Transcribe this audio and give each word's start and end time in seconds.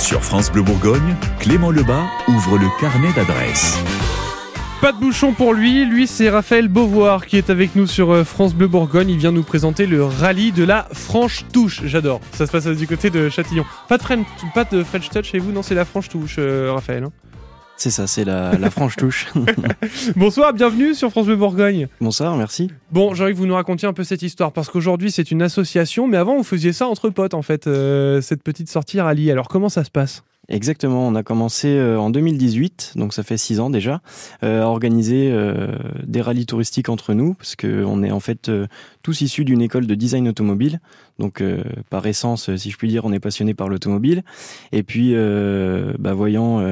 Sur 0.00 0.24
France 0.24 0.50
Bleu 0.50 0.62
Bourgogne, 0.62 1.14
Clément 1.38 1.70
Lebas 1.70 2.04
ouvre 2.26 2.58
le 2.58 2.66
carnet 2.80 3.12
d'adresses. 3.14 3.78
Pas 4.80 4.92
de 4.92 4.98
bouchon 4.98 5.32
pour 5.34 5.52
lui, 5.52 5.84
lui 5.84 6.06
c'est 6.06 6.30
Raphaël 6.30 6.68
Beauvoir 6.68 7.26
qui 7.26 7.36
est 7.36 7.50
avec 7.50 7.76
nous 7.76 7.86
sur 7.86 8.10
euh, 8.10 8.24
France 8.24 8.54
Bleu 8.54 8.66
Bourgogne. 8.66 9.10
Il 9.10 9.18
vient 9.18 9.30
nous 9.30 9.42
présenter 9.42 9.86
le 9.86 10.02
rallye 10.02 10.52
de 10.52 10.64
la 10.64 10.88
Franche 10.92 11.44
Touche. 11.52 11.82
J'adore. 11.84 12.20
Ça 12.32 12.46
se 12.46 12.50
passe 12.52 12.66
du 12.66 12.86
côté 12.86 13.10
de 13.10 13.28
Châtillon. 13.28 13.64
Pas 13.88 13.98
de 13.98 14.02
French, 14.02 14.26
pas 14.54 14.64
de 14.64 14.82
French 14.82 15.10
Touch 15.10 15.26
chez 15.30 15.38
vous, 15.38 15.52
non, 15.52 15.62
c'est 15.62 15.74
la 15.74 15.84
Franche 15.84 16.08
Touche, 16.08 16.36
euh, 16.38 16.72
Raphaël. 16.72 17.04
hein. 17.04 17.12
C'est 17.80 17.88
ça, 17.88 18.06
c'est 18.06 18.26
la, 18.26 18.58
la 18.58 18.68
franche 18.68 18.96
touche. 18.96 19.28
Bonsoir, 20.16 20.52
bienvenue 20.52 20.94
sur 20.94 21.10
France 21.10 21.24
Bleu 21.24 21.36
Bourgogne. 21.36 21.88
Bonsoir, 21.98 22.36
merci. 22.36 22.70
Bon, 22.92 23.14
j'ai 23.14 23.24
envie 23.24 23.32
que 23.32 23.38
vous 23.38 23.46
nous 23.46 23.54
racontiez 23.54 23.88
un 23.88 23.94
peu 23.94 24.04
cette 24.04 24.20
histoire 24.20 24.52
parce 24.52 24.68
qu'aujourd'hui 24.68 25.10
c'est 25.10 25.30
une 25.30 25.40
association, 25.40 26.06
mais 26.06 26.18
avant 26.18 26.36
vous 26.36 26.42
faisiez 26.42 26.74
ça 26.74 26.86
entre 26.88 27.08
potes 27.08 27.32
en 27.32 27.40
fait, 27.40 27.66
euh, 27.66 28.20
cette 28.20 28.42
petite 28.42 28.68
sortie 28.68 29.00
rallye. 29.00 29.30
Alors 29.30 29.48
comment 29.48 29.70
ça 29.70 29.82
se 29.82 29.90
passe? 29.90 30.22
Exactement, 30.48 31.06
on 31.06 31.14
a 31.14 31.22
commencé 31.22 31.68
euh, 31.68 31.96
en 32.00 32.10
2018, 32.10 32.94
donc 32.96 33.14
ça 33.14 33.22
fait 33.22 33.36
six 33.36 33.60
ans 33.60 33.70
déjà, 33.70 34.02
euh, 34.42 34.62
à 34.62 34.66
organiser 34.66 35.30
euh, 35.30 35.76
des 36.04 36.20
rallyes 36.20 36.46
touristiques 36.46 36.88
entre 36.88 37.14
nous, 37.14 37.34
parce 37.34 37.54
qu'on 37.54 38.02
est 38.02 38.10
en 38.10 38.18
fait 38.18 38.50
tous 39.02 39.20
issus 39.20 39.44
d'une 39.44 39.62
école 39.62 39.86
de 39.86 39.94
design 39.94 40.26
automobile. 40.28 40.80
Donc 41.20 41.42
par 41.90 42.06
essence, 42.06 42.54
si 42.56 42.70
je 42.70 42.76
puis 42.78 42.88
dire, 42.88 43.04
on 43.04 43.12
est 43.12 43.20
passionné 43.20 43.52
par 43.52 43.68
l'automobile. 43.68 44.22
Et 44.72 44.82
puis, 44.82 45.14
bah, 45.98 46.14
voyant 46.14 46.64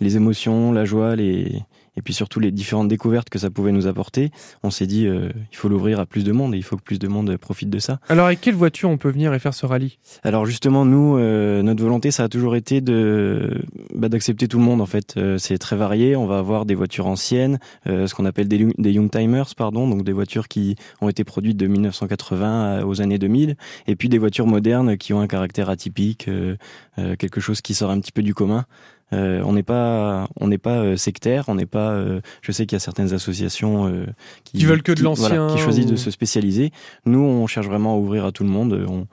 les 0.00 0.16
émotions, 0.16 0.70
la 0.72 0.84
joie, 0.84 1.16
les... 1.16 1.62
et 1.98 2.02
puis 2.02 2.14
surtout 2.14 2.38
les 2.40 2.50
différentes 2.52 2.86
découvertes 2.88 3.28
que 3.28 3.38
ça 3.40 3.50
pouvait 3.50 3.72
nous 3.72 3.86
apporter, 3.88 4.30
on 4.62 4.70
s'est 4.70 4.86
dit, 4.86 5.06
euh, 5.06 5.28
il 5.52 5.56
faut 5.56 5.68
l'ouvrir 5.68 5.98
à 5.98 6.06
plus 6.06 6.22
de 6.24 6.30
monde 6.32 6.54
et 6.54 6.56
il 6.56 6.62
faut 6.62 6.76
que 6.76 6.82
plus 6.82 6.98
de 7.00 7.08
monde 7.08 7.36
profite 7.36 7.68
de 7.70 7.78
ça. 7.80 7.98
Alors 8.08 8.26
avec 8.26 8.40
quelle 8.40 8.54
voiture 8.54 8.88
on 8.88 8.96
peut 8.98 9.10
venir 9.10 9.34
et 9.34 9.38
faire 9.40 9.52
ce 9.54 9.66
rallye? 9.66 9.98
Alors 10.22 10.46
justement, 10.46 10.84
nous, 10.84 11.18
euh, 11.18 11.62
notre 11.62 11.82
volonté, 11.82 12.10
ça 12.12 12.24
a 12.24 12.28
toujours 12.28 12.54
été 12.56 12.80
de 12.80 13.60
bah, 13.94 14.08
d'accepter 14.08 14.46
tout 14.48 14.58
le 14.58 14.64
monde. 14.64 14.80
En 14.80 14.86
fait, 14.86 15.14
Euh, 15.16 15.36
c'est 15.38 15.58
très 15.58 15.74
varié. 15.76 16.14
On 16.16 16.26
va 16.26 16.38
avoir 16.38 16.64
des 16.64 16.74
voitures 16.76 17.06
anciennes, 17.08 17.58
euh, 17.88 18.06
ce 18.06 18.14
qu'on 18.14 18.24
appelle 18.26 18.46
des, 18.46 18.68
des 18.78 18.92
young 18.92 19.10
timers, 19.10 19.52
pardon, 19.56 19.88
donc 19.88 20.04
des 20.04 20.12
voitures 20.12 20.46
qui 20.46 20.76
ont 21.00 21.08
été 21.08 21.24
produites 21.24 21.56
de 21.56 21.66
1980 21.66 22.78
à- 22.80 22.84
aux 22.86 23.00
années 23.00 23.18
2000, 23.18 23.56
et 23.88 23.96
puis 23.96 24.08
des 24.08 24.18
voitures 24.18 24.46
modernes 24.46 24.96
qui 24.96 25.12
ont 25.12 25.20
un 25.20 25.26
caractère 25.26 25.68
atypique, 25.70 26.28
euh, 26.28 26.56
euh, 26.98 27.16
quelque 27.16 27.40
chose 27.40 27.60
qui 27.60 27.74
sort 27.74 27.90
un 27.90 27.98
petit 28.00 28.12
peu 28.12 28.22
du 28.22 28.34
commun. 28.34 28.64
Euh, 29.12 29.40
on 29.44 29.52
n'est 29.54 29.62
pas, 29.62 30.28
on 30.38 30.48
n'est 30.48 30.58
pas 30.58 30.78
euh, 30.80 30.96
sectaire, 30.96 31.44
on 31.48 31.54
n'est 31.54 31.64
pas. 31.66 31.92
euh, 31.92 32.20
je 32.42 32.52
sais 32.52 32.66
qu'il 32.66 32.76
y 32.76 32.80
a 32.80 32.80
certaines 32.80 33.14
associations 33.14 33.86
euh, 33.88 34.06
Qui 34.44 34.64
veulent 34.66 34.82
que 34.82 34.92
de 34.92 35.02
l'ancien 35.02 35.46
qui 35.48 35.58
choisissent 35.58 35.86
ou- 35.86 35.90
de 35.92 35.96
se 35.96 36.10
spécialiser. 36.10 36.72
Nous, 37.06 37.20
on 37.20 37.46
cherche 37.46 37.66
vraiment 37.66 37.94
à 37.94 37.96
ouvrir 37.96 38.24
à 38.26 38.32
tout 38.32 38.42
le 38.44 38.50
monde. 38.50 38.72
Euh, 38.74 38.86
On, 38.88 39.06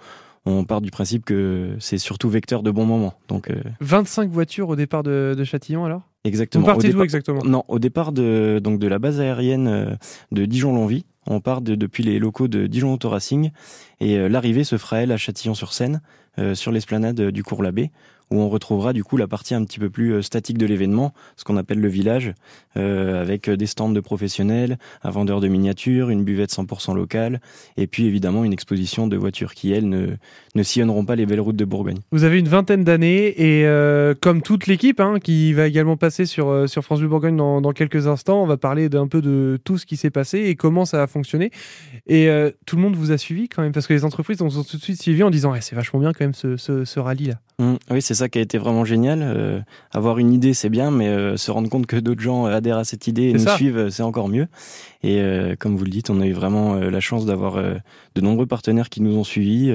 on 0.48 0.64
part 0.64 0.82
du 0.82 0.92
principe 0.92 1.26
que 1.26 1.76
c'est 1.80 1.98
surtout 1.98 2.30
vecteur 2.30 2.62
de 2.62 2.70
bons 2.72 2.86
moments. 2.86 3.16
Donc, 3.30 3.50
euh, 3.50 3.56
25 3.82 4.30
voitures 4.30 4.70
au 4.70 4.76
départ 4.76 5.02
de, 5.02 5.34
de 5.36 5.44
Châtillon 5.44 5.86
alors? 5.86 6.02
Exactement. 6.24 6.62
Vous 6.64 6.68
partez 6.72 6.90
d'où 6.90 7.02
exactement? 7.02 7.44
Non, 7.44 7.64
au 7.68 7.80
départ 7.80 8.12
de, 8.12 8.60
donc 8.62 8.78
de 8.80 8.88
la 8.88 9.00
base 9.00 9.20
aérienne 9.20 9.68
euh, 9.68 9.96
de 10.32 10.46
Dijon-Longwy. 10.46 11.06
On 11.28 11.40
part 11.40 11.62
de- 11.62 11.74
depuis 11.74 12.04
les 12.04 12.20
locaux 12.20 12.48
de 12.48 12.68
Dijon 12.68 12.94
Auto 12.94 13.10
Racing 13.10 13.50
et 14.02 14.18
euh, 14.18 14.28
l'arrivée 14.30 14.64
se 14.64 14.78
fera 14.78 14.98
elle 15.02 15.12
à 15.12 15.18
Châtillon-sur-Seine, 15.18 16.02
euh, 16.38 16.54
sur 16.54 16.72
l'esplanade 16.72 17.20
euh, 17.20 17.32
du 17.32 17.44
cours 17.44 17.64
Labbé, 17.64 17.92
où 18.32 18.40
on 18.40 18.50
retrouvera 18.50 18.94
du 18.94 19.04
coup 19.04 19.18
la 19.18 19.28
partie 19.28 19.54
un 19.54 19.64
petit 19.64 19.80
peu 19.80 19.90
plus 19.90 20.14
euh, 20.14 20.22
statique 20.22 20.58
de 20.58 20.66
l'événement, 20.66 21.14
ce 21.36 21.44
qu'on 21.44 21.58
appelle 21.58 21.80
le 21.80 21.88
village, 21.88 22.34
euh, 22.78 23.22
avec 23.22 23.48
euh, 23.48 23.58
des 23.58 23.66
stands 23.66 23.90
de 23.90 24.00
professionnels, 24.00 24.78
un 25.04 25.10
vendeur 25.10 25.40
de 25.40 25.48
miniatures, 25.48 26.10
une 26.10 26.24
buvette 26.24 26.52
100% 26.52 26.96
locale, 26.96 27.40
et 27.78 27.88
puis 27.88 28.06
évidemment 28.06 28.44
une 28.44 28.54
exposition 28.54 29.08
de 29.08 29.18
voitures 29.18 29.54
qui 29.54 29.72
elles 29.72 29.88
ne, 29.88 30.08
ne 30.56 30.64
sillonneront 30.64 31.06
pas 31.06 31.16
les 31.16 31.26
belles 31.26 31.42
routes 31.42 31.56
de 31.56 31.66
Bourgogne. 31.66 32.00
Vous 32.12 32.24
avez 32.24 32.40
une 32.40 32.48
vingtaine 32.48 32.84
d'années 32.84 33.28
et 33.42 33.66
euh, 33.66 34.14
comme 34.20 34.42
toute 34.42 34.68
l'équipe 34.68 35.00
hein, 35.00 35.20
qui 35.22 35.54
va 35.54 35.68
également 35.68 35.98
passer 35.98 36.26
sur, 36.26 36.68
sur 36.68 36.84
France 36.84 37.00
Bleu 37.00 37.10
Bourgogne 37.10 37.38
dans, 37.38 37.62
dans 37.62 37.74
quelques 37.74 38.08
instants, 38.08 38.42
on 38.44 38.48
va 38.48 38.58
parler 38.58 38.90
d'un 38.90 39.08
peu 39.08 39.22
de 39.22 39.60
tout 39.64 39.78
ce 39.78 39.86
qui 39.86 39.98
s'est 39.98 40.10
passé 40.10 40.40
et 40.40 40.56
comment 40.56 40.86
ça 40.86 41.04
a 41.04 41.08
fonctionné. 41.08 41.52
Et 42.08 42.30
euh, 42.30 42.52
tout 42.66 42.76
le 42.76 42.82
monde 42.82 42.96
vous 42.96 43.12
a 43.12 43.18
suivi 43.18 43.50
quand 43.50 43.62
même 43.62 43.72
parce 43.72 43.88
que 43.88 43.94
les 43.94 44.06
entreprises 44.06 44.42
ont 44.42 44.50
tout 44.50 44.78
de 44.78 44.82
suite 44.82 45.02
suivi 45.02 45.24
en 45.24 45.30
disant 45.30 45.56
Eh, 45.56 45.62
c'est 45.62 45.76
vachement 45.76 46.00
bien 46.00 46.14
quand 46.14 46.24
même 46.24 46.34
ce, 46.34 46.58
ce, 46.58 46.86
ce 46.86 47.00
rallye 47.00 47.28
là. 47.28 47.36
Mm, 47.60 47.76
oui, 47.92 48.02
c'est 48.02 48.15
ça 48.16 48.30
qui 48.30 48.40
a 48.40 48.42
été 48.42 48.58
vraiment 48.58 48.84
génial. 48.86 49.20
Euh, 49.22 49.60
avoir 49.92 50.18
une 50.18 50.34
idée, 50.34 50.54
c'est 50.54 50.70
bien, 50.70 50.90
mais 50.92 51.08
euh, 51.08 51.38
se 51.38 51.52
rendre 51.52 51.70
compte 51.70 51.86
que 51.86 51.98
d'autres 51.98 52.22
gens 52.22 52.48
euh, 52.48 52.56
adhèrent 52.56 52.78
à 52.80 52.84
cette 52.86 53.08
idée 53.08 53.24
et 53.26 53.32
C'est 53.34 53.38
nous 53.38 53.44
ça. 53.44 53.56
suivent, 53.58 53.78
euh, 53.78 53.90
c'est 53.90 54.04
encore 54.04 54.28
mieux. 54.30 54.48
Et 55.04 55.20
euh, 55.22 55.56
comme 55.60 55.76
vous 55.76 55.84
le 55.86 55.92
dites, 55.92 56.10
on 56.10 56.20
a 56.22 56.26
eu 56.26 56.34
vraiment 56.34 56.76
la 56.76 57.00
chance 57.00 57.26
d'avoir 57.26 57.58
euh, 57.58 57.76
de 58.16 58.22
nombreux 58.22 58.48
partenaires 58.48 58.90
qui 58.90 59.02
nous 59.02 59.16
ont 59.18 59.24
suivis, 59.24 59.72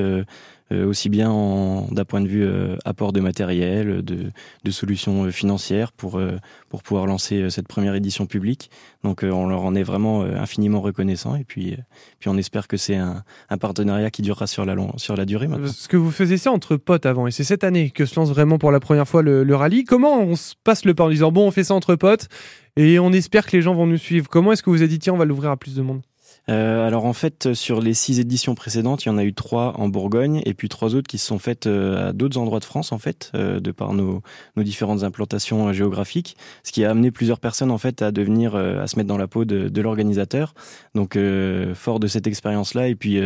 aussi 0.72 1.08
bien 1.08 1.30
en- 1.30 1.86
d'un 1.90 2.04
point 2.04 2.20
de 2.20 2.28
vue 2.28 2.44
euh, 2.44 2.76
apport 2.84 3.12
de 3.12 3.20
matériel, 3.20 4.02
de, 4.02 4.30
de 4.64 4.70
solutions 4.70 5.24
euh, 5.24 5.30
financières 5.30 5.92
pour, 5.92 6.18
euh, 6.18 6.36
pour 6.68 6.82
pouvoir 6.82 7.06
lancer 7.06 7.42
euh, 7.42 7.50
cette 7.50 7.66
première 7.68 7.94
édition 7.94 8.26
publique. 8.26 8.70
Donc 9.04 9.24
euh, 9.24 9.30
on 9.30 9.48
leur 9.48 9.64
en 9.64 9.74
est 9.74 9.82
vraiment 9.82 10.22
euh, 10.22 10.36
infiniment 10.36 10.80
reconnaissant 10.80 11.34
et 11.34 11.44
puis, 11.44 11.72
euh, 11.72 11.76
puis 12.18 12.28
on 12.28 12.36
espère 12.36 12.68
que 12.68 12.76
c'est 12.76 12.96
un, 12.96 13.22
un 13.48 13.58
partenariat 13.58 14.10
qui 14.10 14.22
durera 14.22 14.46
sur 14.46 14.64
la, 14.64 14.74
long- 14.74 14.96
sur 14.96 15.16
la 15.16 15.24
durée 15.24 15.48
maintenant. 15.48 15.64
Parce 15.66 15.88
que 15.88 15.96
vous 15.96 16.10
faisiez 16.10 16.36
ça 16.36 16.52
entre 16.52 16.76
potes 16.76 17.06
avant 17.06 17.26
et 17.26 17.30
c'est 17.30 17.44
cette 17.44 17.64
année 17.64 17.90
que 17.90 18.04
se 18.06 18.14
lance 18.18 18.30
vraiment 18.30 18.58
pour 18.58 18.70
la 18.70 18.80
première 18.80 19.08
fois 19.08 19.22
le, 19.22 19.42
le 19.44 19.54
rallye. 19.56 19.84
Comment 19.84 20.20
on 20.20 20.36
se 20.36 20.54
passe 20.64 20.84
le 20.84 20.94
pas 20.94 21.04
en 21.04 21.10
disant 21.10 21.32
bon 21.32 21.46
on 21.46 21.50
fait 21.50 21.64
ça 21.64 21.74
entre 21.74 21.94
potes 21.96 22.28
et 22.76 22.98
on 22.98 23.12
espère 23.12 23.46
que 23.46 23.56
les 23.56 23.62
gens 23.62 23.74
vont 23.74 23.86
nous 23.86 23.98
suivre 23.98 24.28
Comment 24.28 24.52
est-ce 24.52 24.62
que 24.62 24.70
vous 24.70 24.76
avez 24.82 24.88
dit 24.88 24.98
tiens 25.00 25.14
on 25.14 25.18
va 25.18 25.24
l'ouvrir 25.24 25.50
à 25.50 25.56
plus 25.56 25.74
de 25.74 25.82
monde? 25.82 26.02
Euh, 26.50 26.84
alors 26.86 27.04
en 27.04 27.12
fait, 27.12 27.54
sur 27.54 27.80
les 27.80 27.94
six 27.94 28.18
éditions 28.18 28.54
précédentes, 28.56 29.04
il 29.04 29.08
y 29.08 29.10
en 29.10 29.18
a 29.18 29.24
eu 29.24 29.32
trois 29.34 29.74
en 29.78 29.88
Bourgogne 29.88 30.42
et 30.44 30.54
puis 30.54 30.68
trois 30.68 30.96
autres 30.96 31.06
qui 31.06 31.18
se 31.18 31.26
sont 31.26 31.38
faites 31.38 31.66
euh, 31.66 32.08
à 32.08 32.12
d'autres 32.12 32.38
endroits 32.38 32.58
de 32.58 32.64
France 32.64 32.90
en 32.90 32.98
fait, 32.98 33.30
euh, 33.34 33.60
de 33.60 33.70
par 33.70 33.92
nos, 33.92 34.20
nos 34.56 34.62
différentes 34.64 35.04
implantations 35.04 35.68
euh, 35.68 35.72
géographiques, 35.72 36.36
ce 36.64 36.72
qui 36.72 36.84
a 36.84 36.90
amené 36.90 37.12
plusieurs 37.12 37.38
personnes 37.38 37.70
en 37.70 37.78
fait 37.78 38.02
à 38.02 38.10
devenir, 38.10 38.56
euh, 38.56 38.82
à 38.82 38.88
se 38.88 38.96
mettre 38.96 39.06
dans 39.06 39.18
la 39.18 39.28
peau 39.28 39.44
de, 39.44 39.68
de 39.68 39.80
l'organisateur. 39.80 40.54
Donc 40.96 41.14
euh, 41.14 41.74
fort 41.74 42.00
de 42.00 42.08
cette 42.08 42.26
expérience-là 42.26 42.88
et 42.88 42.96
puis 42.96 43.20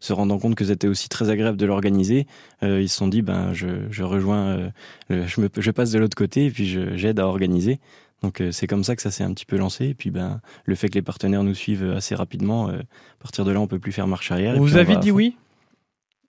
se 0.00 0.12
rendant 0.12 0.38
compte 0.38 0.54
que 0.54 0.64
c'était 0.64 0.88
aussi 0.88 1.08
très 1.08 1.30
agréable 1.30 1.56
de 1.56 1.66
l'organiser, 1.66 2.26
ils 2.62 2.88
se 2.88 2.96
sont 2.96 3.08
dit 3.08 3.22
ben 3.22 3.52
je, 3.52 3.66
je 3.90 4.02
rejoins, 4.02 4.70
je, 5.10 5.40
me, 5.40 5.48
je 5.56 5.70
passe 5.70 5.90
de 5.90 5.98
l'autre 5.98 6.16
côté 6.16 6.46
et 6.46 6.50
puis 6.50 6.66
j'aide 6.96 7.20
à 7.20 7.26
organiser. 7.26 7.80
Donc 8.22 8.40
euh, 8.40 8.50
c'est 8.52 8.66
comme 8.66 8.84
ça 8.84 8.96
que 8.96 9.02
ça 9.02 9.10
s'est 9.10 9.24
un 9.24 9.32
petit 9.32 9.46
peu 9.46 9.56
lancé. 9.56 9.86
Et 9.86 9.94
puis 9.94 10.10
ben 10.10 10.40
le 10.64 10.74
fait 10.74 10.88
que 10.88 10.94
les 10.94 11.02
partenaires 11.02 11.44
nous 11.44 11.54
suivent 11.54 11.92
assez 11.96 12.14
rapidement, 12.14 12.68
euh, 12.68 12.78
à 12.78 13.22
partir 13.22 13.44
de 13.44 13.52
là 13.52 13.60
on 13.60 13.66
peut 13.66 13.78
plus 13.78 13.92
faire 13.92 14.06
marche 14.08 14.30
arrière. 14.32 14.54
On 14.56 14.60
vous 14.60 14.74
a 14.76 14.82
va 14.82 14.84
vite 14.84 14.98
à 14.98 15.00
dit 15.00 15.10
oui? 15.12 15.36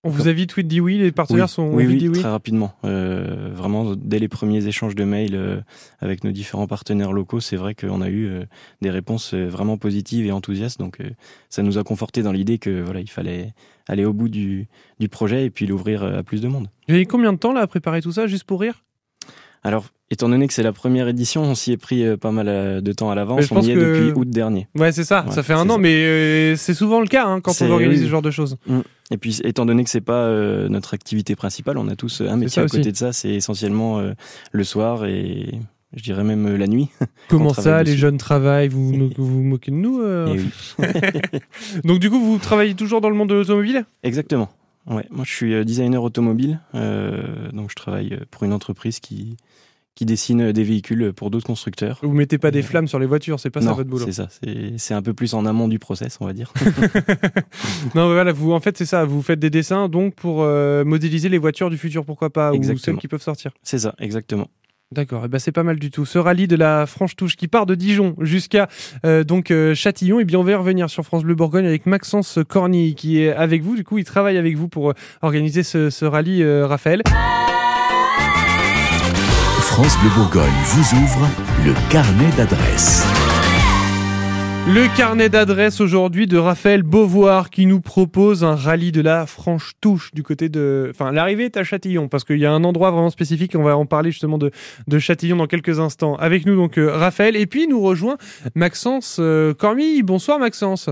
On 0.06 0.10
vous 0.10 0.30
a 0.30 0.32
vite 0.32 0.52
tweet 0.52 0.66
dit 0.66 0.80
oui 0.80 0.98
Les 0.98 1.12
partenaires 1.12 1.44
Oui, 1.46 1.50
sont 1.50 1.64
ont 1.64 1.76
oui, 1.76 1.86
oui, 1.86 1.98
dit 1.98 2.08
oui? 2.08 2.20
très 2.20 2.30
rapidement. 2.30 2.72
Euh, 2.86 3.50
vraiment 3.54 3.96
dès 3.98 4.18
les 4.20 4.30
premiers 4.30 4.66
échanges 4.66 4.96
de 4.96 5.04
mails 5.04 5.36
euh, 5.36 5.60
avec 6.00 6.24
nos 6.24 6.32
différents 6.32 6.68
partenaires 6.68 7.12
locaux, 7.12 7.42
c'est 7.42 7.58
vrai 7.58 7.76
qu'on 7.76 8.00
a 8.02 8.08
eu 8.08 8.28
euh, 8.28 8.46
des 8.82 8.92
réponses 8.92 9.34
euh, 9.34 9.48
vraiment 9.50 9.78
positives 9.78 10.26
et 10.26 10.32
enthousiastes. 10.32 10.80
Donc 10.80 11.02
euh, 11.02 11.10
ça 11.50 11.64
nous 11.64 11.78
a 11.78 11.84
conforté 11.84 12.24
dans 12.24 12.32
l'idée 12.32 12.60
que 12.60 12.82
voilà 12.82 13.02
il 13.02 13.10
fallait 13.10 13.54
aller 13.90 14.06
au 14.06 14.14
bout 14.14 14.30
du, 14.30 14.70
du 15.02 15.10
projet 15.10 15.44
et 15.46 15.50
puis 15.50 15.68
l'ouvrir 15.68 16.04
euh, 16.04 16.20
à 16.20 16.24
plus 16.24 16.40
de 16.40 16.48
monde. 16.48 16.70
Vous 16.88 16.94
avez 16.94 17.06
combien 17.06 17.34
de 17.34 17.38
temps 17.38 17.52
là 17.52 17.60
à 17.60 17.68
préparer 17.68 18.02
tout 18.02 18.14
ça 18.14 18.26
juste 18.26 18.46
pour 18.46 18.62
rire? 18.62 18.86
Alors 19.64 19.86
étant 20.12 20.30
donné 20.30 20.48
que 20.48 20.54
c'est 20.54 20.64
la 20.64 20.72
première 20.74 21.08
édition, 21.08 21.44
on 21.44 21.54
s'y 21.54 21.72
est 21.72 21.78
pris 21.78 22.04
euh, 22.04 22.18
pas 22.18 22.32
mal 22.32 22.48
euh, 22.48 22.82
de 22.82 22.92
temps 22.94 23.12
à 23.12 23.16
l'avance. 23.16 23.52
On 23.52 23.62
y 23.62 23.72
est 23.72 23.76
que- 23.76 23.80
depuis 23.80 24.20
août 24.20 24.30
dernier. 24.30 24.68
Ouais 24.76 24.92
c'est 24.92 25.04
ça, 25.04 25.26
Ouais, 25.28 25.34
ça 25.34 25.44
fait 25.44 25.54
un 25.54 25.70
an 25.70 25.74
ça. 25.74 25.78
mais 25.78 25.94
euh, 26.06 26.56
c'est 26.56 26.74
souvent 26.74 27.02
le 27.02 27.08
cas 27.08 27.26
hein, 27.28 27.42
quand 27.42 27.54
on 27.62 27.70
organise 27.72 28.00
oui. 28.00 28.06
ce 28.06 28.10
genre 28.10 28.22
de 28.22 28.32
choses. 28.32 28.58
Et 29.12 29.18
puis, 29.18 29.42
étant 29.44 29.66
donné 29.66 29.84
que 29.84 29.90
c'est 29.90 30.02
pas 30.02 30.14
euh, 30.26 30.70
notre 30.70 30.94
activité 30.94 31.36
principale, 31.36 31.78
on 31.80 31.88
a 31.88 31.96
tous 31.96 32.22
un 32.22 32.36
métier 32.38 32.62
à 32.62 32.66
aussi. 32.66 32.78
côté 32.78 32.92
de 32.92 32.98
ça. 32.98 33.12
C'est 33.12 33.32
essentiellement 33.32 34.00
euh, 34.00 34.14
le 34.52 34.64
soir 34.64 35.06
et 35.06 35.50
je 35.96 36.04
dirais 36.04 36.24
même 36.24 36.56
la 36.58 36.68
nuit. 36.68 36.90
Comment 37.28 37.54
ça 37.54 37.80
les 37.80 37.86
dessus. 37.92 37.98
jeunes 37.98 38.18
travaillent? 38.18 38.68
Vous 38.68 38.92
nous- 38.96 39.10
vous 39.18 39.42
moquez 39.44 39.72
de 39.72 39.78
nous 39.78 40.00
euh? 40.02 40.28
Et 40.28 40.40
oui, 40.40 40.50
Donc 41.84 42.00
du 42.00 42.10
coup 42.10 42.20
vous 42.20 42.38
travaillez 42.38 42.76
toujours 42.76 43.02
dans 43.02 43.10
le 43.10 43.16
monde 43.16 43.30
de 43.30 43.36
l'automobile? 43.36 43.86
Exactement. 44.04 44.50
Ouais, 44.90 45.06
moi, 45.12 45.24
je 45.26 45.32
suis 45.32 45.54
euh, 45.54 45.64
designer 45.64 46.04
automobile, 46.04 46.60
euh, 46.76 47.52
donc 47.52 47.70
je 47.70 47.76
travaille 47.76 48.14
euh, 48.14 48.26
pour 48.32 48.44
une 48.44 48.54
entreprise 48.54 49.00
qui 49.00 49.38
qui 49.96 50.06
dessine 50.06 50.54
des 50.54 50.64
véhicules 50.64 51.12
pour 51.12 51.30
d'autres 51.30 51.46
constructeurs. 51.46 52.00
Vous 52.04 52.14
mettez 52.14 52.38
pas 52.38 52.52
des 52.52 52.62
flammes 52.62 52.88
sur 52.88 53.00
les 53.00 53.06
voitures, 53.06 53.38
c'est 53.38 53.50
pas 53.50 53.60
ça 53.60 53.74
votre 53.74 53.90
boulot. 53.90 54.06
c'est 54.06 54.14
ça. 54.14 54.30
C'est 54.78 54.94
un 54.94 55.02
peu 55.02 55.14
plus 55.14 55.34
en 55.34 55.46
amont 55.46 55.68
du 55.68 55.78
process, 55.78 56.18
on 56.22 56.26
va 56.26 56.32
dire. 56.32 56.54
Non, 57.96 58.08
voilà, 58.14 58.32
vous, 58.32 58.54
en 58.54 58.62
fait, 58.62 58.78
c'est 58.78 58.86
ça. 58.86 59.04
Vous 59.04 59.22
faites 59.22 59.40
des 59.40 59.50
dessins 59.50 59.90
donc 59.90 60.16
pour 60.16 60.44
euh, 60.44 60.86
modéliser 60.86 61.28
les 61.28 61.38
voitures 61.38 61.70
du 61.70 61.78
futur, 61.78 62.06
pourquoi 62.06 62.30
pas, 62.30 62.52
ou 62.52 62.56
Exactement. 62.56 62.82
celles 62.96 63.02
qui 63.02 63.10
peuvent 63.10 63.22
sortir. 63.22 63.52
c'est 63.62 63.80
ça, 63.80 63.94
exactement. 64.00 64.48
D'accord, 64.92 65.26
et 65.26 65.28
ben 65.28 65.38
c'est 65.38 65.52
pas 65.52 65.62
mal 65.62 65.78
du 65.78 65.92
tout. 65.92 66.04
Ce 66.04 66.18
rallye 66.18 66.48
de 66.48 66.56
la 66.56 66.88
Franche 66.88 67.16
Touche 67.16 67.36
qui 67.36 67.48
part 67.48 67.68
de 67.68 67.76
Dijon 67.76 68.16
jusqu'à 68.22 68.68
euh, 69.06 69.24
donc 69.24 69.52
euh, 69.52 69.76
Châtillon, 69.76 70.20
et 70.20 70.26
bien 70.26 70.40
on 70.40 70.44
va 70.44 70.58
revenir 70.58 70.90
sur 70.90 71.04
France 71.06 71.22
Bleu 71.24 71.36
Bourgogne 71.36 71.68
avec 71.68 71.86
Maxence 71.86 72.40
Corny 72.48 72.96
qui 72.96 73.22
est 73.22 73.32
avec 73.32 73.62
vous. 73.62 73.76
Du 73.76 73.84
coup, 73.84 74.00
il 74.00 74.04
travaille 74.04 74.38
avec 74.38 74.58
vous 74.58 74.68
pour 74.68 74.90
euh, 74.90 74.94
organiser 75.22 75.62
ce, 75.62 75.92
ce 75.92 76.06
rallye, 76.06 76.44
Raphaël. 76.64 77.04
France 79.62 79.96
Bleu 80.00 80.10
Bourgogne 80.16 80.50
vous 80.66 80.98
ouvre 80.98 81.28
le 81.64 81.92
carnet 81.92 82.32
d'adresses. 82.36 83.06
Le 84.72 84.96
carnet 84.96 85.30
d'adresse 85.30 85.82
aujourd'hui 85.82 86.28
de 86.28 86.38
Raphaël 86.38 86.84
Beauvoir 86.84 87.50
qui 87.50 87.66
nous 87.66 87.82
propose 87.82 88.44
un 88.44 88.56
rallye 88.56 88.92
de 88.92 89.02
la 89.02 89.26
Franche 89.26 89.72
Touche 89.82 90.12
du 90.14 90.22
côté 90.22 90.48
de. 90.48 90.88
Enfin, 90.92 91.12
l'arrivée 91.12 91.46
est 91.46 91.58
à 91.58 91.64
Châtillon 91.64 92.08
parce 92.08 92.24
qu'il 92.24 92.38
y 92.38 92.46
a 92.46 92.52
un 92.52 92.64
endroit 92.64 92.92
vraiment 92.92 93.10
spécifique. 93.10 93.56
On 93.56 93.64
va 93.64 93.76
en 93.76 93.86
parler 93.88 94.12
justement 94.12 94.38
de, 94.38 94.52
de 94.88 95.00
Châtillon 95.00 95.38
dans 95.38 95.48
quelques 95.48 95.80
instants. 95.80 96.16
Avec 96.16 96.46
nous 96.46 96.56
donc 96.56 96.78
euh, 96.78 96.92
Raphaël 96.96 97.36
et 97.36 97.48
puis 97.48 97.68
nous 97.68 97.82
rejoint 97.82 98.18
Maxence 98.56 99.18
euh, 99.20 99.54
Cormille. 99.56 100.04
Bonsoir 100.04 100.38
Maxence. 100.40 100.90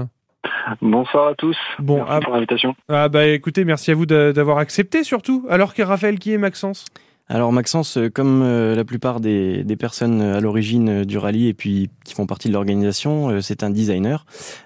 Bonsoir 0.82 1.30
à 1.30 1.36
tous. 1.36 1.58
Bon, 1.80 1.98
Merci 1.98 2.12
ah, 2.14 2.20
pour 2.24 2.34
l'invitation. 2.34 2.76
ah 2.90 3.10
bah 3.10 3.26
écoutez, 3.28 3.64
merci 3.64 3.92
à 3.92 3.96
vous 3.96 4.06
d'a- 4.06 4.34
d'avoir 4.34 4.58
accepté 4.58 5.04
surtout. 5.04 5.46
Alors 5.50 5.74
que 5.74 5.82
Raphaël, 5.84 6.18
qui 6.20 6.34
est 6.34 6.38
Maxence? 6.38 6.86
Alors 7.30 7.52
Maxence, 7.52 7.98
euh, 7.98 8.10
comme 8.10 8.42
euh, 8.42 8.74
la 8.74 8.86
plupart 8.86 9.20
des, 9.20 9.66
des 9.66 9.76
personnes 9.76 10.22
euh, 10.22 10.38
à 10.38 10.40
l'origine 10.40 11.04
du 11.04 11.18
rallye 11.18 11.48
et 11.48 11.54
puis 11.54 11.90
qui 12.06 12.14
font 12.14 12.26
partie 12.26 12.48
de 12.48 12.54
l'organisation, 12.54 13.42
c'est 13.42 13.64
un 13.64 13.70
designer 13.70 14.26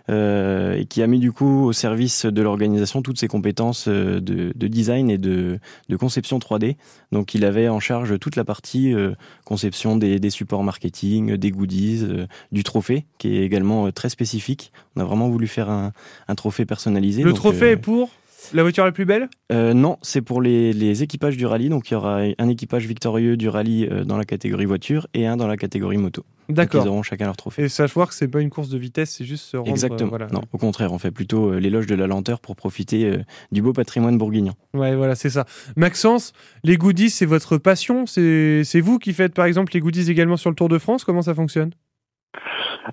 euh, 0.09 0.75
et 0.77 0.85
qui 0.85 1.01
a 1.01 1.07
mis 1.07 1.17
du 1.17 1.31
coup 1.31 1.65
au 1.65 1.73
service 1.73 2.27
de 2.27 2.41
l'organisation 2.43 3.01
toutes 3.01 3.19
ses 3.19 3.27
compétences 3.27 3.87
de, 3.87 4.19
de 4.55 4.67
design 4.67 5.09
et 5.09 5.17
de, 5.17 5.59
de 5.89 5.95
conception 5.95 6.37
3D. 6.37 6.75
Donc 7.11 7.33
il 7.33 7.45
avait 7.45 7.67
en 7.67 7.79
charge 7.79 8.19
toute 8.19 8.35
la 8.35 8.43
partie 8.43 8.93
euh, 8.93 9.13
conception 9.43 9.97
des, 9.97 10.19
des 10.19 10.29
supports 10.29 10.63
marketing, 10.63 11.37
des 11.37 11.49
goodies, 11.49 12.01
euh, 12.03 12.27
du 12.51 12.63
trophée 12.63 13.05
qui 13.17 13.37
est 13.37 13.43
également 13.43 13.91
très 13.91 14.09
spécifique. 14.09 14.71
On 14.95 15.01
a 15.01 15.03
vraiment 15.03 15.29
voulu 15.29 15.47
faire 15.47 15.71
un, 15.71 15.93
un 16.27 16.35
trophée 16.35 16.65
personnalisé. 16.65 17.23
Le 17.23 17.31
Donc, 17.31 17.39
trophée 17.39 17.71
est 17.71 17.77
pour? 17.77 18.11
La 18.53 18.63
voiture 18.63 18.85
la 18.85 18.91
plus 18.91 19.05
belle? 19.05 19.29
Euh, 19.51 19.73
non, 19.73 19.97
c'est 20.01 20.21
pour 20.21 20.41
les, 20.41 20.73
les 20.73 21.03
équipages 21.03 21.38
du 21.38 21.45
rallye. 21.45 21.69
Donc 21.69 21.89
il 21.89 21.93
y 21.93 21.97
aura 21.97 22.21
un 22.38 22.49
équipage 22.49 22.85
victorieux 22.85 23.38
du 23.38 23.49
rallye 23.49 23.88
euh, 23.91 24.03
dans 24.03 24.17
la 24.17 24.25
catégorie 24.25 24.65
voiture 24.65 25.07
et 25.13 25.27
un 25.27 25.38
dans 25.38 25.47
la 25.47 25.57
catégorie 25.57 25.97
moto. 25.97 26.23
D'accord. 26.49 26.83
Ils 26.83 26.89
auront 26.89 27.03
chacun 27.03 27.25
leur 27.25 27.38
trophée. 27.38 27.63
Et 27.63 27.69
savoir 27.69 28.09
que 28.09 28.15
c'est 28.15 28.27
pas 28.27 28.41
une 28.41 28.49
course 28.49 28.67
de 28.69 28.77
vitesse, 28.77 29.11
c'est 29.11 29.23
juste 29.25 29.45
se 29.45 29.55
rendre. 29.55 29.69
Exactement. 29.69 30.07
euh, 30.07 30.09
voilà. 30.09 30.27
Non, 30.33 30.41
au 30.51 30.57
contraire, 30.57 30.91
on 30.91 30.97
fait 30.97 31.11
plutôt 31.11 31.53
euh, 31.53 31.59
l'éloge 31.59 31.88
de 31.88 31.95
la 31.95 32.07
lenteur 32.07 32.41
pour 32.41 32.57
profiter 32.57 33.05
euh, 33.05 33.23
du 33.53 33.61
beau 33.61 33.71
patrimoine 33.71 34.17
bourguignon. 34.17 34.53
Ouais, 34.73 34.95
voilà, 34.95 35.15
c'est 35.15 35.29
ça. 35.29 35.45
Maxence, 35.77 36.33
les 36.63 36.75
goodies, 36.75 37.09
c'est 37.09 37.25
votre 37.25 37.57
passion? 37.57 38.05
C'est 38.05 38.81
vous 38.81 38.99
qui 38.99 39.13
faites 39.13 39.33
par 39.33 39.45
exemple 39.45 39.71
les 39.73 39.79
goodies 39.79 40.11
également 40.11 40.35
sur 40.35 40.49
le 40.49 40.55
Tour 40.55 40.67
de 40.67 40.77
France? 40.77 41.05
Comment 41.05 41.21
ça 41.21 41.33
fonctionne? 41.33 41.71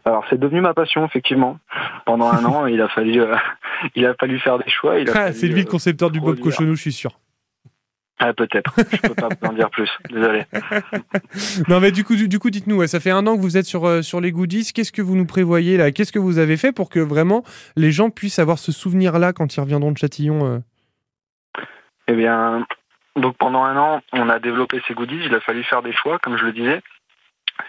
Alors 0.05 0.25
c'est 0.29 0.39
devenu 0.39 0.61
ma 0.61 0.75
passion 0.75 1.05
effectivement. 1.05 1.59
Pendant 2.05 2.31
un 2.31 2.45
an, 2.45 2.67
il 2.67 2.81
a 2.81 2.89
fallu, 2.89 3.21
euh, 3.21 3.37
il 3.95 4.07
a 4.07 4.15
fallu 4.15 4.39
faire 4.39 4.59
des 4.59 4.71
choix. 4.71 4.97
Ah, 5.15 5.33
C'est 5.33 5.47
lui 5.47 5.63
le 5.63 5.67
euh, 5.67 5.71
concepteur 5.71 6.11
du 6.11 6.21
Bob. 6.21 6.39
Cochonou, 6.39 6.75
je 6.75 6.83
suis 6.83 6.93
sûr. 6.93 7.19
Ah 8.21 8.33
peut-être. 8.33 8.75
Je 8.77 8.97
peux 8.97 9.15
pas 9.15 9.29
en 9.49 9.53
dire 9.53 9.71
plus. 9.71 9.91
Désolé. 10.11 10.45
Non, 11.69 11.79
mais 11.79 11.93
du 11.93 12.05
coup, 12.05 12.17
du, 12.17 12.27
du 12.27 12.39
coup 12.39 12.51
dites-nous, 12.51 12.77
ouais, 12.77 12.89
ça 12.89 12.99
fait 12.99 13.11
un 13.11 13.27
an 13.27 13.37
que 13.37 13.43
vous 13.43 13.57
êtes 13.57 13.65
sur, 13.65 13.87
euh, 13.87 14.03
sur 14.03 14.21
les 14.21 14.33
goodies. 14.33 14.73
Qu'est-ce 14.73 14.91
que 14.91 15.03
vous 15.03 15.15
nous 15.15 15.27
prévoyez 15.27 15.77
là? 15.77 15.93
Qu'est-ce 15.93 16.13
que 16.13 16.19
vous 16.19 16.39
avez 16.39 16.57
fait 16.57 16.73
pour 16.73 16.89
que 16.89 16.99
vraiment 16.99 17.45
les 17.77 17.93
gens 17.93 18.11
puissent 18.11 18.41
avoir 18.41 18.59
ce 18.59 18.73
souvenir-là 18.73 19.33
quand 19.33 19.55
ils 19.55 19.61
reviendront 19.61 19.93
de 19.93 19.99
Châtillon 19.99 20.47
euh? 20.47 20.59
Eh 22.09 22.15
bien, 22.15 22.67
donc 23.15 23.37
pendant 23.37 23.63
un 23.63 23.77
an, 23.77 24.01
on 24.13 24.29
a 24.29 24.39
développé 24.41 24.81
ces 24.89 24.95
goodies. 24.95 25.21
Il 25.27 25.35
a 25.35 25.41
fallu 25.41 25.63
faire 25.63 25.83
des 25.83 25.93
choix, 25.93 26.19
comme 26.19 26.37
je 26.37 26.45
le 26.45 26.53
disais. 26.53 26.83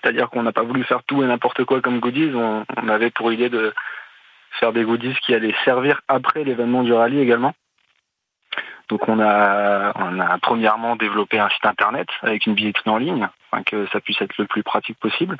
C'est-à-dire 0.01 0.29
qu'on 0.29 0.43
n'a 0.43 0.51
pas 0.51 0.63
voulu 0.63 0.83
faire 0.83 1.03
tout 1.03 1.23
et 1.23 1.27
n'importe 1.27 1.65
quoi 1.65 1.81
comme 1.81 1.99
goodies. 1.99 2.31
On, 2.35 2.65
on 2.77 2.89
avait 2.89 3.09
pour 3.09 3.31
idée 3.31 3.49
de 3.49 3.73
faire 4.59 4.73
des 4.73 4.83
goodies 4.83 5.15
qui 5.25 5.33
allaient 5.33 5.55
servir 5.65 6.01
après 6.07 6.43
l'événement 6.43 6.83
du 6.83 6.93
rallye 6.93 7.19
également. 7.19 7.53
Donc 8.89 9.07
on 9.07 9.19
a, 9.19 9.93
on 9.95 10.19
a 10.19 10.37
premièrement 10.39 10.95
développé 10.95 11.39
un 11.39 11.49
site 11.49 11.65
internet 11.65 12.07
avec 12.23 12.47
une 12.47 12.55
billetterie 12.55 12.89
en 12.89 12.97
ligne, 12.97 13.29
afin 13.51 13.63
que 13.63 13.87
ça 13.93 13.99
puisse 13.99 14.19
être 14.19 14.35
le 14.39 14.45
plus 14.45 14.63
pratique 14.63 14.97
possible. 14.97 15.37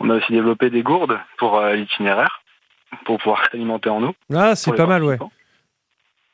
On 0.00 0.10
a 0.10 0.16
aussi 0.16 0.32
développé 0.32 0.68
des 0.68 0.82
gourdes 0.82 1.18
pour 1.38 1.58
euh, 1.58 1.74
l'itinéraire, 1.74 2.42
pour 3.04 3.18
pouvoir 3.18 3.44
s'alimenter 3.50 3.88
en 3.88 4.02
eau. 4.02 4.14
Ah, 4.34 4.56
c'est 4.56 4.74
pas 4.74 4.86
mal, 4.86 5.04
ouais. 5.04 5.18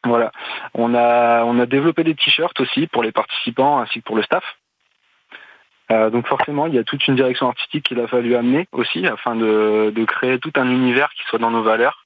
Voilà. 0.04 0.32
On 0.72 0.94
a, 0.94 1.44
on 1.44 1.58
a 1.58 1.66
développé 1.66 2.02
des 2.02 2.14
t-shirts 2.14 2.58
aussi 2.60 2.86
pour 2.86 3.02
les 3.02 3.12
participants 3.12 3.80
ainsi 3.80 4.00
que 4.00 4.04
pour 4.04 4.16
le 4.16 4.22
staff. 4.22 4.44
Euh, 5.90 6.10
donc 6.10 6.26
forcément, 6.26 6.66
il 6.66 6.74
y 6.74 6.78
a 6.78 6.84
toute 6.84 7.06
une 7.06 7.16
direction 7.16 7.48
artistique 7.48 7.86
qu'il 7.86 8.00
a 8.00 8.06
fallu 8.06 8.34
amener 8.34 8.68
aussi 8.72 9.06
afin 9.06 9.34
de, 9.36 9.92
créer 10.06 10.38
tout 10.38 10.52
un 10.56 10.70
univers 10.70 11.10
qui 11.14 11.22
soit 11.28 11.38
dans 11.38 11.50
nos 11.50 11.62
valeurs 11.62 12.04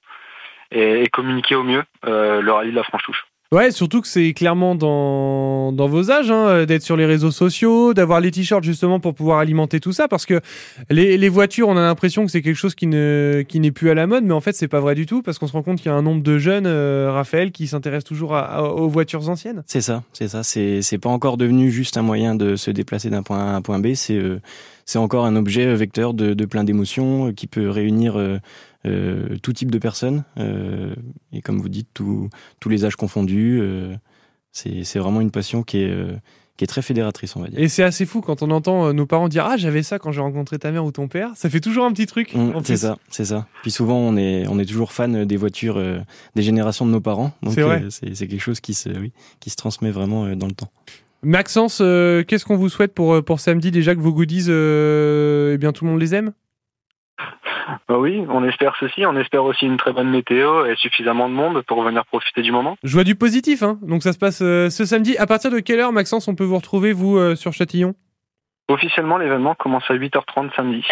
et, 0.71 1.03
et 1.03 1.09
communiquer 1.09 1.57
au 1.57 1.65
mieux 1.65 1.83
euh, 2.07 2.41
le 2.41 2.53
rallye 2.53 2.71
de 2.71 2.77
la 2.77 2.85
Franche-Touche. 2.85 3.27
Ouais, 3.53 3.71
surtout 3.71 4.01
que 4.01 4.09
c'est 4.09 4.33
clairement 4.33 4.75
dans, 4.75 5.73
dans 5.73 5.87
vos 5.87 6.11
âges 6.11 6.31
hein, 6.31 6.47
euh, 6.47 6.67
d'être 6.67 6.83
sur 6.83 6.97
les 6.97 7.05
réseaux 7.05 7.31
sociaux, 7.31 7.93
d'avoir 7.93 8.19
les 8.19 8.31
t-shirts 8.31 8.65
justement 8.65 8.99
pour 8.99 9.15
pouvoir 9.15 9.41
alimenter 9.41 9.79
tout 9.79 9.93
ça. 9.93 10.09
Parce 10.09 10.25
que 10.25 10.41
les, 10.89 11.19
les 11.19 11.29
voitures, 11.29 11.69
on 11.69 11.77
a 11.77 11.83
l'impression 11.83 12.25
que 12.25 12.33
c'est 12.33 12.41
quelque 12.41 12.57
chose 12.57 12.75
qui 12.75 12.87
ne 12.87 13.45
qui 13.47 13.61
n'est 13.61 13.71
plus 13.71 13.91
à 13.91 13.95
la 13.95 14.07
mode, 14.07 14.25
mais 14.25 14.33
en 14.33 14.41
fait, 14.41 14.55
c'est 14.55 14.69
pas 14.69 14.81
vrai 14.81 14.95
du 14.95 15.05
tout 15.05 15.21
parce 15.21 15.39
qu'on 15.39 15.47
se 15.47 15.53
rend 15.53 15.63
compte 15.63 15.77
qu'il 15.77 15.91
y 15.91 15.95
a 15.95 15.95
un 15.95 16.01
nombre 16.01 16.23
de 16.23 16.39
jeunes, 16.39 16.67
euh, 16.67 17.11
Raphaël, 17.13 17.53
qui 17.53 17.67
s'intéressent 17.67 18.09
toujours 18.09 18.33
aux 18.33 18.89
voitures 18.89 19.29
anciennes. 19.29 19.63
C'est 19.67 19.83
ça, 19.83 20.03
c'est 20.15 20.29
ça. 20.29 20.43
C'est 20.43 20.81
c'est 20.81 20.99
pas 20.99 21.11
encore 21.11 21.37
devenu 21.37 21.71
juste 21.71 21.99
un 21.99 22.03
moyen 22.03 22.35
de 22.35 22.57
se 22.57 22.71
déplacer 22.71 23.11
d'un 23.11 23.23
point 23.23 23.39
A 23.39 23.53
à 23.53 23.55
un 23.55 23.61
point 23.61 23.79
B. 23.79 23.93
C'est 23.93 24.17
euh, 24.17 24.41
c'est 24.85 24.99
encore 24.99 25.25
un 25.27 25.37
objet 25.37 25.67
euh, 25.67 25.75
vecteur 25.75 26.15
de, 26.15 26.35
de 26.35 26.45
plein 26.45 26.65
d'émotions 26.65 27.29
euh, 27.29 27.33
qui 27.33 27.47
peut 27.47 27.69
réunir 27.71 28.15
euh, 28.19 28.39
tout 29.43 29.53
type 29.53 29.71
de 29.71 29.79
personnes 29.79 30.25
et 31.33 31.41
comme 31.43 31.61
vous 31.61 31.69
dites 31.69 31.89
tout- 31.95 32.29
tous 32.61 32.69
les 32.69 32.85
âges 32.85 32.97
confondus. 32.97 33.63
c'est 34.53 34.99
vraiment 34.99 35.21
une 35.21 35.31
passion 35.31 35.63
qui 35.63 35.79
est 35.79 35.95
qui 36.59 36.65
est 36.65 36.67
très 36.67 36.83
fédératrice, 36.83 37.35
on 37.35 37.41
va 37.41 37.49
dire. 37.49 37.59
Et 37.59 37.69
c'est 37.69 37.83
assez 37.83 38.05
fou 38.05 38.21
quand 38.21 38.43
on 38.43 38.51
entend 38.51 38.93
nos 38.93 39.07
parents 39.07 39.29
dire 39.29 39.47
Ah, 39.47 39.57
j'avais 39.57 39.83
ça 39.83 39.99
quand 39.99 40.13
j'ai 40.13 40.21
rencontré 40.21 40.59
ta 40.59 40.71
mère 40.71 40.85
ou 40.85 40.93
ton 40.93 41.09
père. 41.09 41.31
Ça 41.35 41.49
fait 41.49 41.61
toujours 41.61 41.87
un 41.87 41.93
petit 41.93 42.05
truc. 42.07 42.35
Mm, 42.35 42.57
en 42.57 42.63
c'est 42.63 42.77
ça, 42.77 42.99
c'est 43.09 43.25
ça. 43.25 43.47
Puis 43.63 43.71
souvent 43.71 43.97
on 43.97 44.17
est 44.19 44.47
on 44.49 44.59
est 44.59 44.67
toujours 44.67 44.93
fan 44.93 45.25
des 45.25 45.37
voitures 45.39 45.79
euh, 45.79 45.99
des 46.35 46.43
générations 46.43 46.85
de 46.85 46.91
nos 46.91 47.01
parents. 47.01 47.33
Donc 47.43 47.55
C'est 47.55 47.63
vrai. 47.63 47.83
euh, 47.85 47.91
c'est 47.91 48.15
c'est 48.15 48.27
quelque 48.29 48.43
chose 48.43 48.61
qui 48.61 48.75
se 48.75 48.91
oui, 48.91 49.13
qui 49.41 49.49
se 49.49 49.57
transmet 49.57 49.91
vraiment 49.91 50.27
euh, 50.27 50.35
dans 50.35 50.47
le 50.47 50.53
temps. 50.53 50.71
Maxence, 51.25 51.81
euh, 51.81 52.25
qu'est-ce 52.25 52.45
qu'on 52.45 52.57
vous 52.57 52.69
souhaite 52.69 52.95
pour, 52.95 53.15
euh, 53.15 53.23
pour 53.23 53.41
samedi 53.41 53.71
Déjà 53.71 53.95
que 53.95 54.01
vos 54.01 54.13
goodies, 54.13 54.47
euh, 54.49 55.55
eh 55.55 55.59
bien, 55.59 55.73
tout 55.73 55.85
le 55.85 55.91
monde 55.91 56.01
les 56.01 56.15
aime? 56.15 56.33
Bah 57.89 57.99
oui, 57.99 58.25
on 58.29 58.45
espère 58.45 58.75
ceci. 58.79 59.07
On 59.07 59.17
espère 59.17 59.45
aussi 59.45 59.67
une 59.67 59.77
très 59.77 59.93
bonne 59.93 60.11
météo 60.11 60.67
et 60.67 60.75
suffisamment 60.77 61.29
de 61.29 61.35
monde 61.35 61.63
pour 61.63 61.83
venir 61.83 62.05
profiter 62.07 62.43
du 62.43 62.53
moment. 62.53 62.77
Je 62.83 62.93
vois 62.93 63.05
du 63.05 63.15
positif, 63.15 63.63
hein. 63.63 63.79
Donc 63.83 64.03
ça 64.03 64.13
se 64.13 64.19
passe 64.19 64.41
euh, 64.43 64.71
ce 64.71 64.85
samedi. 64.85 65.17
À 65.17 65.27
partir 65.27 65.51
de 65.51 65.61
quelle 65.61 65.81
heure, 65.81 65.93
Maxence, 65.93 66.29
on 66.29 66.35
peut 66.35 66.45
vous 66.45 66.57
retrouver, 66.57 66.93
vous, 66.93 67.17
euh, 67.17 67.37
sur 67.37 67.53
Châtillon? 67.53 67.95
Officiellement, 68.69 69.19
l'événement 69.19 69.55
commence 69.55 69.85
à 69.89 69.95
8h30 69.95 70.55
samedi. 70.57 70.85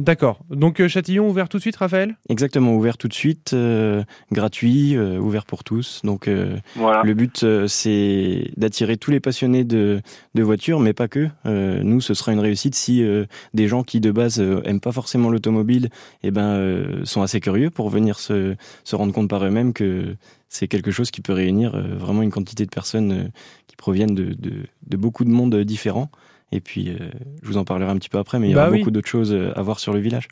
D'accord. 0.00 0.40
Donc 0.48 0.80
euh, 0.80 0.88
Châtillon 0.88 1.28
ouvert 1.28 1.48
tout 1.50 1.58
de 1.58 1.62
suite, 1.62 1.76
Raphaël? 1.76 2.16
Exactement, 2.30 2.74
ouvert 2.74 2.96
tout 2.96 3.06
de 3.06 3.12
suite, 3.12 3.52
euh, 3.52 4.02
gratuit, 4.32 4.96
euh, 4.96 5.18
ouvert 5.18 5.44
pour 5.44 5.62
tous. 5.62 6.00
Donc 6.04 6.26
euh, 6.26 6.56
Voilà. 6.74 7.02
Le 7.02 7.12
but, 7.12 7.44
euh, 7.44 7.66
c'est 7.66 8.50
d'attirer 8.56 8.96
tous 8.96 9.10
les 9.10 9.20
passionnés 9.20 9.64
de, 9.64 10.00
de 10.34 10.42
voitures, 10.42 10.80
mais 10.80 10.94
pas 10.94 11.06
que. 11.06 11.28
Euh, 11.44 11.82
nous, 11.82 12.00
ce 12.00 12.14
sera 12.14 12.32
une 12.32 12.40
réussite 12.40 12.74
si 12.74 13.02
euh, 13.02 13.26
des 13.52 13.68
gens 13.68 13.82
qui 13.82 14.00
de 14.00 14.10
base 14.10 14.40
euh, 14.40 14.62
aiment 14.64 14.80
pas 14.80 14.92
forcément 14.92 15.28
l'automobile, 15.28 15.90
eh 16.22 16.30
ben, 16.30 16.54
euh, 16.54 17.04
sont 17.04 17.20
assez 17.20 17.40
curieux 17.40 17.68
pour 17.68 17.90
venir 17.90 18.18
se, 18.18 18.56
se 18.84 18.96
rendre 18.96 19.12
compte 19.12 19.28
par 19.28 19.44
eux-mêmes 19.44 19.74
que 19.74 20.16
c'est 20.48 20.66
quelque 20.66 20.90
chose 20.90 21.10
qui 21.10 21.20
peut 21.20 21.34
réunir 21.34 21.74
euh, 21.74 21.96
vraiment 21.98 22.22
une 22.22 22.30
quantité 22.30 22.64
de 22.64 22.70
personnes 22.70 23.12
euh, 23.12 23.28
qui 23.66 23.76
proviennent 23.76 24.14
de, 24.14 24.32
de, 24.32 24.64
de 24.86 24.96
beaucoup 24.96 25.24
de 25.24 25.30
mondes 25.30 25.56
différents. 25.56 26.10
Et 26.52 26.60
puis, 26.60 26.90
euh, 26.90 27.10
je 27.42 27.48
vous 27.48 27.56
en 27.58 27.64
parlerai 27.64 27.90
un 27.90 27.96
petit 27.96 28.08
peu 28.08 28.18
après, 28.18 28.38
mais 28.38 28.48
il 28.48 28.50
y 28.52 28.54
Bah 28.54 28.62
aura 28.62 28.70
oui. 28.72 28.78
beaucoup 28.78 28.90
d'autres 28.90 29.08
choses 29.08 29.32
euh, 29.32 29.52
à 29.56 29.62
voir 29.62 29.78
sur 29.78 29.92
le 29.92 30.00
village. 30.00 30.28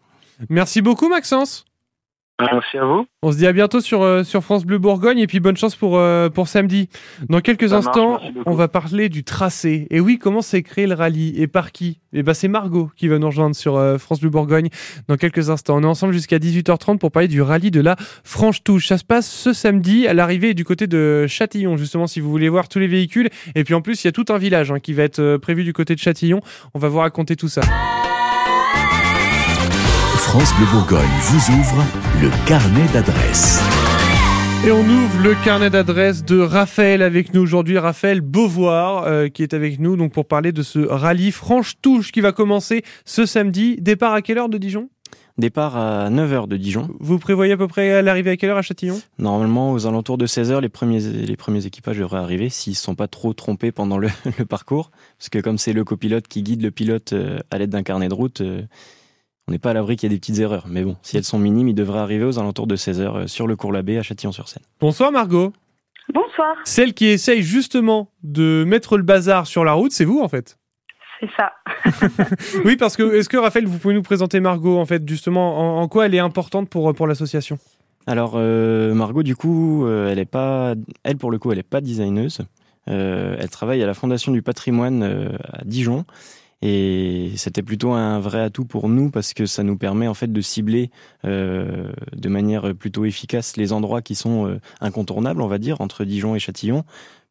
Merci 0.48 0.82
beaucoup, 0.82 1.08
Maxence. 1.08 1.64
Merci 2.40 2.78
à 2.78 2.84
vous. 2.84 3.04
On 3.22 3.32
se 3.32 3.36
dit 3.36 3.46
à 3.48 3.52
bientôt 3.52 3.80
sur, 3.80 4.02
euh, 4.02 4.22
sur 4.22 4.44
France 4.44 4.64
Bleu 4.64 4.78
Bourgogne 4.78 5.18
et 5.18 5.26
puis 5.26 5.40
bonne 5.40 5.56
chance 5.56 5.74
pour, 5.74 5.98
euh, 5.98 6.28
pour 6.28 6.46
samedi. 6.46 6.88
Dans 7.28 7.40
quelques 7.40 7.70
Ça 7.70 7.78
instants, 7.78 8.20
on 8.46 8.54
va 8.54 8.68
parler 8.68 9.08
du 9.08 9.24
tracé. 9.24 9.88
Et 9.90 9.98
oui, 9.98 10.18
comment 10.18 10.40
s'est 10.40 10.62
créé 10.62 10.86
le 10.86 10.94
rallye 10.94 11.34
et 11.36 11.48
par 11.48 11.72
qui? 11.72 11.98
Et 12.12 12.22
ben 12.22 12.34
c'est 12.34 12.46
Margot 12.46 12.90
qui 12.96 13.08
va 13.08 13.18
nous 13.18 13.26
rejoindre 13.26 13.56
sur 13.56 13.76
euh, 13.76 13.98
France 13.98 14.20
Bleu 14.20 14.30
Bourgogne 14.30 14.68
dans 15.08 15.16
quelques 15.16 15.50
instants. 15.50 15.76
On 15.78 15.82
est 15.82 15.86
ensemble 15.86 16.12
jusqu'à 16.12 16.38
18h30 16.38 16.98
pour 16.98 17.10
parler 17.10 17.28
du 17.28 17.42
rallye 17.42 17.72
de 17.72 17.80
la 17.80 17.96
Franche 18.22 18.62
Touche. 18.62 18.86
Ça 18.86 18.98
se 18.98 19.04
passe 19.04 19.28
ce 19.28 19.52
samedi 19.52 20.06
à 20.06 20.14
l'arrivée 20.14 20.54
du 20.54 20.64
côté 20.64 20.86
de 20.86 21.26
Châtillon, 21.26 21.76
justement, 21.76 22.06
si 22.06 22.20
vous 22.20 22.30
voulez 22.30 22.48
voir 22.48 22.68
tous 22.68 22.78
les 22.78 22.86
véhicules. 22.86 23.30
Et 23.56 23.64
puis 23.64 23.74
en 23.74 23.82
plus, 23.82 24.04
il 24.04 24.06
y 24.06 24.08
a 24.08 24.12
tout 24.12 24.26
un 24.28 24.38
village 24.38 24.70
hein, 24.70 24.78
qui 24.78 24.92
va 24.92 25.02
être 25.02 25.18
euh, 25.18 25.38
prévu 25.38 25.64
du 25.64 25.72
côté 25.72 25.96
de 25.96 26.00
Châtillon. 26.00 26.40
On 26.72 26.78
va 26.78 26.88
vous 26.88 26.98
raconter 26.98 27.34
tout 27.34 27.48
ça. 27.48 27.62
France 30.28 30.54
Bleu 30.56 30.66
Bourgogne 30.70 31.08
vous 31.22 31.58
ouvre 31.58 31.82
le 32.20 32.28
carnet 32.46 32.86
d'adresses. 32.92 33.62
Et 34.62 34.70
on 34.70 34.80
ouvre 34.80 35.22
le 35.22 35.34
carnet 35.42 35.70
d'adresses 35.70 36.22
de 36.22 36.38
Raphaël 36.38 37.00
avec 37.00 37.32
nous 37.32 37.40
aujourd'hui, 37.40 37.78
Raphaël 37.78 38.20
Beauvoir 38.20 39.04
euh, 39.06 39.28
qui 39.28 39.42
est 39.42 39.54
avec 39.54 39.80
nous 39.80 39.96
donc 39.96 40.12
pour 40.12 40.26
parler 40.26 40.52
de 40.52 40.62
ce 40.62 40.80
rallye 40.80 41.32
Franche 41.32 41.76
Touche 41.80 42.12
qui 42.12 42.20
va 42.20 42.32
commencer 42.32 42.82
ce 43.06 43.24
samedi. 43.24 43.78
Départ 43.80 44.12
à 44.12 44.20
quelle 44.20 44.36
heure 44.36 44.50
de 44.50 44.58
Dijon? 44.58 44.90
Départ 45.38 45.78
à 45.78 46.10
9h 46.10 46.46
de 46.46 46.58
Dijon. 46.58 46.90
Vous 47.00 47.18
prévoyez 47.18 47.54
à 47.54 47.56
peu 47.56 47.66
près 47.66 48.02
l'arrivée 48.02 48.32
à 48.32 48.36
quelle 48.36 48.50
heure 48.50 48.58
à 48.58 48.62
Châtillon? 48.62 49.00
Normalement, 49.18 49.72
aux 49.72 49.86
alentours 49.86 50.18
de 50.18 50.26
16h, 50.26 50.60
les 50.60 50.68
premiers, 50.68 51.00
les 51.00 51.36
premiers 51.36 51.64
équipages 51.64 51.96
devraient 51.96 52.18
arriver 52.18 52.50
s'ils 52.50 52.72
ne 52.72 52.76
sont 52.76 52.94
pas 52.94 53.08
trop 53.08 53.32
trompés 53.32 53.72
pendant 53.72 53.96
le, 53.96 54.08
le 54.38 54.44
parcours. 54.44 54.90
Parce 55.16 55.30
que 55.30 55.38
comme 55.38 55.56
c'est 55.56 55.72
le 55.72 55.84
copilote 55.84 56.28
qui 56.28 56.42
guide 56.42 56.60
le 56.60 56.70
pilote 56.70 57.14
euh, 57.14 57.38
à 57.50 57.56
l'aide 57.56 57.70
d'un 57.70 57.82
carnet 57.82 58.10
de 58.10 58.14
route, 58.14 58.42
euh, 58.42 58.60
on 59.48 59.50
n'est 59.50 59.58
pas 59.58 59.70
à 59.70 59.72
l'abri 59.72 59.96
qu'il 59.96 60.10
y 60.10 60.12
ait 60.12 60.14
des 60.14 60.20
petites 60.20 60.38
erreurs. 60.38 60.66
Mais 60.68 60.84
bon, 60.84 60.96
si 61.02 61.16
elles 61.16 61.24
sont 61.24 61.38
minimes, 61.38 61.68
il 61.68 61.74
devrait 61.74 62.00
arriver 62.00 62.24
aux 62.24 62.38
alentours 62.38 62.66
de 62.66 62.76
16h 62.76 63.26
sur 63.28 63.46
le 63.46 63.56
cours 63.56 63.72
Labbé 63.72 63.96
à 63.96 64.02
Châtillon-sur-Seine. 64.02 64.62
Bonsoir 64.78 65.10
Margot. 65.10 65.54
Bonsoir. 66.12 66.54
Celle 66.64 66.92
qui 66.92 67.06
essaye 67.06 67.42
justement 67.42 68.10
de 68.22 68.64
mettre 68.66 68.98
le 68.98 69.02
bazar 69.02 69.46
sur 69.46 69.64
la 69.64 69.72
route, 69.72 69.92
c'est 69.92 70.04
vous 70.04 70.20
en 70.20 70.28
fait. 70.28 70.58
C'est 71.18 71.30
ça. 71.34 71.52
oui, 72.66 72.76
parce 72.76 72.94
que 72.94 73.14
est-ce 73.14 73.30
que 73.30 73.38
Raphaël, 73.38 73.66
vous 73.66 73.78
pouvez 73.78 73.94
nous 73.94 74.02
présenter 74.02 74.38
Margot 74.38 74.78
en 74.78 74.84
fait 74.84 75.08
justement 75.08 75.80
en, 75.80 75.88
quoi 75.88 76.06
elle 76.06 76.14
est 76.14 76.20
importante 76.20 76.68
pour 76.68 76.94
pour 76.94 77.06
l'association? 77.06 77.58
Alors 78.06 78.34
euh, 78.36 78.92
Margot, 78.92 79.22
du 79.22 79.34
coup, 79.34 79.86
euh, 79.86 80.10
elle 80.10 80.18
est 80.18 80.26
pas, 80.26 80.74
elle 81.04 81.16
pour 81.16 81.30
le 81.30 81.38
coup, 81.38 81.52
elle 81.52 81.58
est 81.58 81.62
pas 81.62 81.80
designeuse. 81.80 82.42
Euh, 82.88 83.36
elle 83.38 83.50
travaille 83.50 83.82
à 83.82 83.86
la 83.86 83.94
Fondation 83.94 84.30
du 84.30 84.42
Patrimoine 84.42 85.02
à 85.52 85.64
Dijon. 85.64 86.04
Et 86.60 87.30
c'était 87.36 87.62
plutôt 87.62 87.92
un 87.92 88.18
vrai 88.18 88.40
atout 88.40 88.64
pour 88.64 88.88
nous 88.88 89.10
parce 89.10 89.32
que 89.32 89.46
ça 89.46 89.62
nous 89.62 89.76
permet 89.76 90.08
en 90.08 90.14
fait 90.14 90.32
de 90.32 90.40
cibler 90.40 90.90
de 91.22 92.28
manière 92.28 92.74
plutôt 92.74 93.04
efficace 93.04 93.56
les 93.56 93.72
endroits 93.72 94.02
qui 94.02 94.16
sont 94.16 94.58
incontournables, 94.80 95.40
on 95.40 95.46
va 95.46 95.58
dire, 95.58 95.80
entre 95.80 96.04
Dijon 96.04 96.34
et 96.34 96.40
Châtillon 96.40 96.84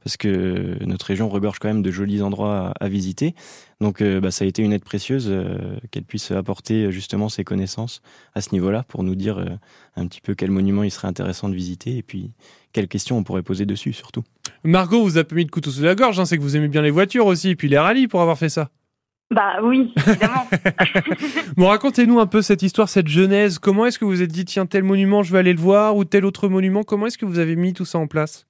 parce 0.08 0.16
que 0.16 0.78
notre 0.86 1.06
région 1.06 1.28
regorge 1.28 1.60
quand 1.60 1.68
même 1.68 1.82
de 1.82 1.92
jolis 1.92 2.22
endroits 2.22 2.72
à, 2.80 2.88
visiter. 2.88 3.36
Donc 3.82 4.02
euh, 4.02 4.22
bah, 4.22 4.32
ça 4.32 4.46
a 4.46 4.48
été 4.48 4.62
une 4.62 4.72
aide 4.72 4.86
précieuse 4.86 5.28
euh, 5.30 5.78
qu'elle 5.92 6.06
puisse 6.06 6.32
apporter 6.32 6.94
justement 6.94 7.28
ses 7.28 7.44
connaissances 7.44 8.02
à 8.34 8.40
ce 8.40 8.54
niveau-là 8.54 8.84
pour 8.88 9.04
nous 9.04 9.16
dire 9.16 9.40
euh, 9.40 9.50
un 9.98 10.08
petit 10.08 10.22
peu 10.22 10.34
quel 10.34 10.50
monument 10.50 10.84
il 10.84 10.92
serait 10.92 11.10
intéressant 11.10 11.50
de 11.50 11.56
visiter 11.56 11.98
et 11.98 12.04
puis 12.04 12.32
quelles 12.72 12.88
questions 12.88 13.18
on 13.18 13.24
pourrait 13.24 13.44
poser 13.44 13.66
dessus 13.66 13.92
surtout. 13.92 14.24
Margot 14.64 15.04
vous 15.04 15.18
a 15.18 15.26
pas 15.26 15.36
mis 15.36 15.46
de 15.46 15.52
couteau 15.52 15.72
sous 15.72 15.84
la 15.84 15.96
gorge, 15.96 16.18
hein, 16.22 16.26
c'est 16.26 16.38
que 16.38 16.42
vous 16.42 16.56
aimez 16.56 16.70
bien 16.70 16.84
les 16.84 16.92
voitures 16.92 17.26
aussi 17.26 17.50
et 17.50 17.56
puis 17.58 17.68
les 17.68 17.78
rallyes 17.78 18.08
pour 18.08 18.22
avoir 18.22 18.38
fait 18.38 18.48
ça. 18.48 18.70
Bah 19.30 19.58
oui, 19.62 19.94
évidemment. 20.08 20.48
bon, 21.58 21.68
racontez-nous 21.68 22.20
un 22.20 22.28
peu 22.28 22.42
cette 22.42 22.62
histoire, 22.62 22.88
cette 22.88 23.10
genèse. 23.10 23.60
Comment 23.60 23.86
est-ce 23.86 24.00
que 24.00 24.06
vous 24.06 24.22
êtes 24.22 24.32
dit, 24.32 24.46
tiens, 24.46 24.66
tel 24.66 24.84
monument, 24.84 25.22
je 25.24 25.34
vais 25.34 25.40
aller 25.40 25.54
le 25.54 25.60
voir, 25.60 25.98
ou 25.98 26.06
tel 26.06 26.26
autre 26.26 26.48
monument 26.48 26.84
Comment 26.84 27.08
est-ce 27.08 27.18
que 27.18 27.26
vous 27.26 27.40
avez 27.40 27.56
mis 27.56 27.74
tout 27.74 27.86
ça 27.86 27.98
en 27.98 28.08
place? 28.08 28.48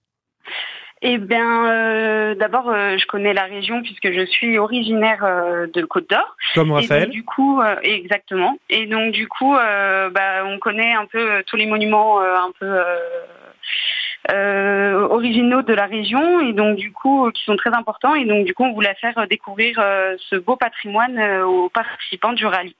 Eh 1.01 1.19
bien, 1.19 1.69
euh, 1.69 2.35
d'abord, 2.35 2.69
euh, 2.69 2.97
je 2.97 3.05
connais 3.05 3.33
la 3.33 3.43
région 3.43 3.83
puisque 3.83 4.11
je 4.11 4.25
suis 4.25 4.57
originaire 4.57 5.23
euh, 5.23 5.67
de 5.71 5.83
Côte 5.83 6.09
d'Or. 6.09 6.35
Comme 6.55 6.71
Raphaël. 6.71 7.09
du 7.09 7.23
coup, 7.23 7.61
exactement. 7.83 8.57
Et 8.69 8.87
donc, 8.87 9.13
du 9.13 9.27
coup, 9.27 9.53
bah, 9.53 10.43
on 10.45 10.57
connaît 10.59 10.93
un 10.93 11.05
peu 11.05 11.43
tous 11.45 11.55
les 11.55 11.67
monuments 11.67 12.19
un 12.19 12.51
peu 12.59 12.79
originaux 14.29 15.61
de 15.61 15.73
la 15.73 15.85
région 15.85 16.39
et 16.41 16.53
donc, 16.53 16.77
du 16.77 16.91
coup, 16.91 17.29
qui 17.31 17.43
sont 17.43 17.55
très 17.55 17.73
importants. 17.73 18.15
Et 18.15 18.25
donc, 18.25 18.45
du 18.45 18.53
coup, 18.53 18.63
on 18.63 18.73
voulait 18.73 18.95
faire 18.95 19.27
découvrir 19.29 19.75
ce 20.17 20.35
beau 20.35 20.55
patrimoine 20.55 21.19
aux 21.43 21.69
participants 21.69 22.33
du 22.33 22.45
rallye. 22.45 22.75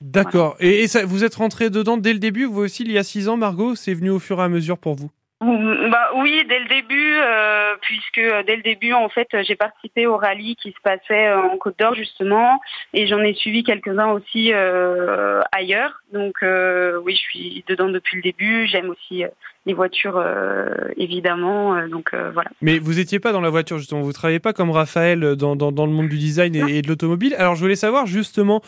D'accord. 0.00 0.56
Et, 0.60 0.88
ça, 0.88 1.04
vous 1.04 1.24
êtes 1.24 1.34
rentré 1.34 1.68
dedans 1.68 1.98
dès 1.98 2.12
le 2.12 2.18
début, 2.18 2.44
vous 2.44 2.62
aussi, 2.62 2.84
il 2.84 2.92
y 2.92 2.98
a 2.98 3.02
six 3.02 3.28
ans, 3.28 3.36
Margot 3.36 3.74
C'est 3.74 3.94
venu 3.94 4.10
au 4.10 4.18
fur 4.18 4.40
et 4.40 4.44
à 4.44 4.48
mesure 4.48 4.78
pour 4.78 4.94
vous? 4.94 5.10
Bah 5.42 6.10
oui, 6.16 6.44
dès 6.50 6.58
le 6.58 6.66
début, 6.66 7.16
euh, 7.18 7.74
puisque 7.80 8.18
euh, 8.18 8.42
dès 8.42 8.56
le 8.56 8.62
début, 8.62 8.92
en 8.92 9.08
fait, 9.08 9.28
j'ai 9.42 9.56
participé 9.56 10.06
au 10.06 10.18
rallye 10.18 10.54
qui 10.56 10.70
se 10.72 10.80
passait 10.82 11.28
euh, 11.28 11.40
en 11.40 11.56
Côte 11.56 11.78
d'Or 11.78 11.94
justement, 11.94 12.60
et 12.92 13.06
j'en 13.06 13.20
ai 13.20 13.32
suivi 13.32 13.62
quelques-uns 13.62 14.10
aussi 14.10 14.52
ailleurs. 14.52 15.99
Donc 16.12 16.36
oui, 16.42 17.14
je 17.14 17.20
suis 17.20 17.64
dedans 17.68 17.88
depuis 17.88 18.16
le 18.16 18.22
début. 18.22 18.66
J'aime 18.66 18.90
aussi 18.90 19.24
les 19.66 19.74
voitures, 19.74 20.16
euh, 20.16 20.74
évidemment. 20.96 21.76
Euh, 21.76 21.88
donc 21.88 22.10
euh, 22.14 22.30
voilà. 22.32 22.50
Mais 22.62 22.78
vous 22.78 22.94
n'étiez 22.94 23.20
pas 23.20 23.32
dans 23.32 23.40
la 23.40 23.50
voiture, 23.50 23.78
justement. 23.78 24.00
Vous 24.00 24.12
travaillez 24.12 24.38
pas 24.38 24.52
comme 24.52 24.70
Raphaël 24.70 25.36
dans, 25.36 25.54
dans, 25.54 25.70
dans 25.70 25.86
le 25.86 25.92
monde 25.92 26.08
du 26.08 26.18
design 26.18 26.54
et, 26.56 26.82
de 26.82 26.88
l'automobile. 26.88 27.34
Alors 27.36 27.54
je 27.56 27.60
voulais 27.60 27.76
savoir, 27.76 28.06
justement, 28.06 28.62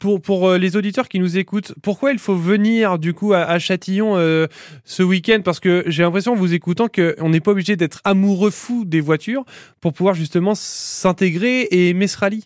pour, 0.00 0.20
pour 0.20 0.52
les 0.52 0.76
auditeurs 0.76 1.08
qui 1.08 1.18
nous 1.18 1.38
écoutent, 1.38 1.74
pourquoi 1.82 2.12
il 2.12 2.18
faut 2.18 2.34
venir, 2.34 2.98
du 2.98 3.14
coup, 3.14 3.32
à, 3.32 3.58
Châtillon 3.58 4.16
ce 4.84 5.02
week-end? 5.02 5.40
Parce 5.44 5.60
que 5.60 5.84
j'ai 5.86 6.02
l'impression, 6.02 6.32
en 6.32 6.36
vous 6.36 6.54
écoutant, 6.54 6.88
qu'on 6.88 7.28
n'est 7.28 7.40
pas 7.40 7.52
obligé 7.52 7.76
d'être 7.76 8.00
amoureux 8.04 8.50
fou 8.50 8.84
des 8.84 9.00
voitures 9.00 9.44
pour 9.80 9.92
pouvoir, 9.92 10.14
justement, 10.14 10.54
s'intégrer 10.54 11.62
et 11.62 11.90
aimer 11.90 12.06
ce 12.06 12.18
rallye. 12.18 12.44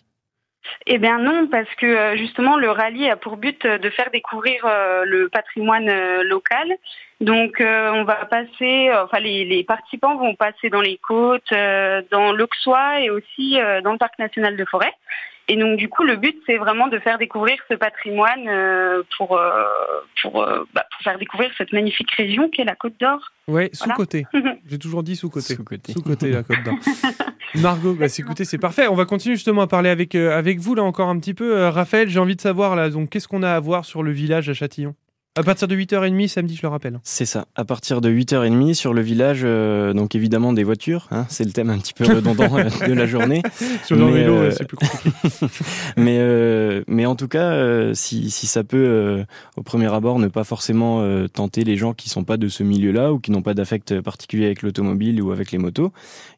Eh 0.85 0.97
bien 0.97 1.19
non, 1.19 1.47
parce 1.47 1.69
que 1.75 2.15
justement 2.15 2.57
le 2.57 2.69
rallye 2.69 3.09
a 3.09 3.15
pour 3.15 3.37
but 3.37 3.65
de 3.65 3.89
faire 3.89 4.09
découvrir 4.11 4.65
le 5.05 5.27
patrimoine 5.27 5.91
local 6.23 6.77
donc 7.23 7.61
euh, 7.61 7.91
on 7.93 8.03
va 8.03 8.25
passer, 8.25 8.91
enfin 8.93 9.19
les, 9.19 9.63
participants 9.63 10.17
vont 10.17 10.35
passer 10.35 10.69
dans 10.69 10.81
les 10.81 10.97
côtes, 10.97 11.51
euh, 11.53 12.01
dans 12.11 12.33
l'Auxois 12.33 12.99
et 12.99 13.09
aussi 13.09 13.59
euh, 13.59 13.81
dans 13.81 13.93
le 13.93 13.97
parc 13.97 14.19
national 14.19 14.57
de 14.57 14.65
forêt. 14.65 14.93
Et 15.47 15.57
donc 15.57 15.77
du 15.77 15.89
coup 15.89 16.03
le 16.03 16.15
but 16.15 16.35
c'est 16.45 16.57
vraiment 16.57 16.87
de 16.87 16.99
faire 16.99 17.17
découvrir 17.17 17.57
ce 17.69 17.75
patrimoine 17.75 19.03
pour 19.17 19.39
pour, 20.21 20.45
bah, 20.73 20.85
pour, 20.91 21.01
faire 21.03 21.17
découvrir 21.19 21.51
cette 21.57 21.73
magnifique 21.73 22.11
région 22.11 22.49
qui 22.49 22.61
est 22.61 22.65
la 22.65 22.75
Côte 22.75 22.93
d'Or. 22.99 23.19
Ouais, 23.47 23.69
sous 23.73 23.89
côté. 23.89 24.25
J'ai 24.69 24.79
toujours 24.79 25.03
dit 25.03 25.17
sous 25.17 25.29
côté. 25.29 25.55
Sous 25.55 25.63
côté. 25.65 25.91
Sous 25.91 26.01
côté 26.01 26.31
la 26.31 26.43
Côte 26.43 26.63
d'Or. 26.63 26.75
Margot, 27.55 27.93
bah, 27.93 28.05
écoutez, 28.17 28.45
c'est 28.45 28.57
parfait. 28.57 28.87
On 28.87 28.95
va 28.95 29.05
continuer 29.05 29.35
justement 29.35 29.63
à 29.63 29.67
parler 29.67 29.89
avec 29.89 30.15
avec 30.15 30.59
vous 30.59 30.75
là 30.75 30.83
encore 30.83 31.09
un 31.09 31.19
petit 31.19 31.33
peu. 31.33 31.67
Raphaël, 31.67 32.09
j'ai 32.09 32.19
envie 32.19 32.35
de 32.37 32.41
savoir 32.41 32.75
là 32.75 32.89
donc 32.89 33.09
qu'est-ce 33.09 33.27
qu'on 33.27 33.43
a 33.43 33.51
à 33.51 33.59
voir 33.59 33.83
sur 33.83 34.01
le 34.01 34.11
village 34.11 34.49
à 34.49 34.53
Châtillon? 34.53 34.95
À 35.35 35.41
partir 35.41 35.67
de 35.67 35.75
8h30 35.75 36.27
samedi, 36.27 36.55
je 36.55 36.61
le 36.61 36.67
rappelle. 36.67 36.99
C'est 37.03 37.25
ça. 37.25 37.47
À 37.55 37.65
partir 37.65 38.01
de 38.01 38.09
8h30 38.11 38.75
sur 38.75 38.93
le 38.93 39.01
village, 39.01 39.41
euh, 39.43 39.91
donc 39.91 40.13
évidemment 40.13 40.53
des 40.53 40.63
voitures. 40.63 41.07
Hein, 41.09 41.25
c'est 41.27 41.43
le 41.43 41.51
thème 41.51 41.71
un 41.71 41.79
petit 41.79 41.95
peu 41.95 42.03
redondant 42.03 42.55
euh, 42.55 42.69
de 42.87 42.93
la 42.93 43.07
journée. 43.07 43.41
sur 43.83 43.95
le 43.95 44.05
vélo, 44.11 44.33
euh, 44.35 44.51
c'est 44.51 44.65
plus 44.65 44.77
compliqué. 44.77 45.09
mais, 45.97 46.83
mais 46.85 47.07
en 47.07 47.15
tout 47.15 47.27
cas, 47.27 47.95
si, 47.95 48.29
si, 48.29 48.45
ça 48.45 48.63
peut, 48.63 49.25
au 49.57 49.63
premier 49.63 49.91
abord, 49.91 50.19
ne 50.19 50.27
pas 50.27 50.43
forcément 50.43 51.03
tenter 51.29 51.63
les 51.63 51.77
gens 51.77 51.95
qui 51.95 52.09
sont 52.09 52.23
pas 52.23 52.37
de 52.37 52.47
ce 52.47 52.61
milieu-là 52.61 53.11
ou 53.11 53.17
qui 53.17 53.31
n'ont 53.31 53.41
pas 53.41 53.55
d'affect 53.55 54.01
particulier 54.01 54.45
avec 54.45 54.61
l'automobile 54.61 55.19
ou 55.19 55.31
avec 55.31 55.51
les 55.51 55.57
motos, 55.57 55.91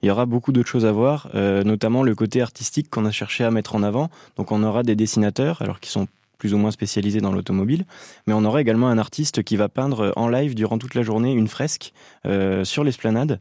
il 0.03 0.07
y 0.07 0.09
aura 0.09 0.25
beaucoup 0.25 0.53
d'autres 0.53 0.69
choses 0.69 0.85
à 0.85 0.93
voir, 0.93 1.29
notamment 1.33 2.01
le 2.01 2.15
côté 2.15 2.41
artistique 2.41 2.89
qu'on 2.89 3.05
a 3.05 3.11
cherché 3.11 3.43
à 3.43 3.51
mettre 3.51 3.75
en 3.75 3.83
avant. 3.83 4.09
Donc 4.37 4.53
on 4.53 4.63
aura 4.63 4.83
des 4.83 4.95
dessinateurs, 4.95 5.61
alors 5.61 5.81
qui 5.81 5.89
sont 5.89 6.07
plus 6.45 6.53
ou 6.53 6.59
moins 6.59 6.69
spécialisé 6.69 7.21
dans 7.21 7.31
l'automobile, 7.31 7.85
mais 8.27 8.33
on 8.33 8.45
aura 8.45 8.61
également 8.61 8.87
un 8.87 8.99
artiste 8.99 9.41
qui 9.41 9.55
va 9.55 9.67
peindre 9.67 10.13
en 10.15 10.27
live 10.27 10.53
durant 10.53 10.77
toute 10.77 10.93
la 10.93 11.01
journée 11.01 11.33
une 11.33 11.47
fresque 11.47 11.91
euh, 12.27 12.63
sur 12.63 12.83
l'esplanade. 12.83 13.39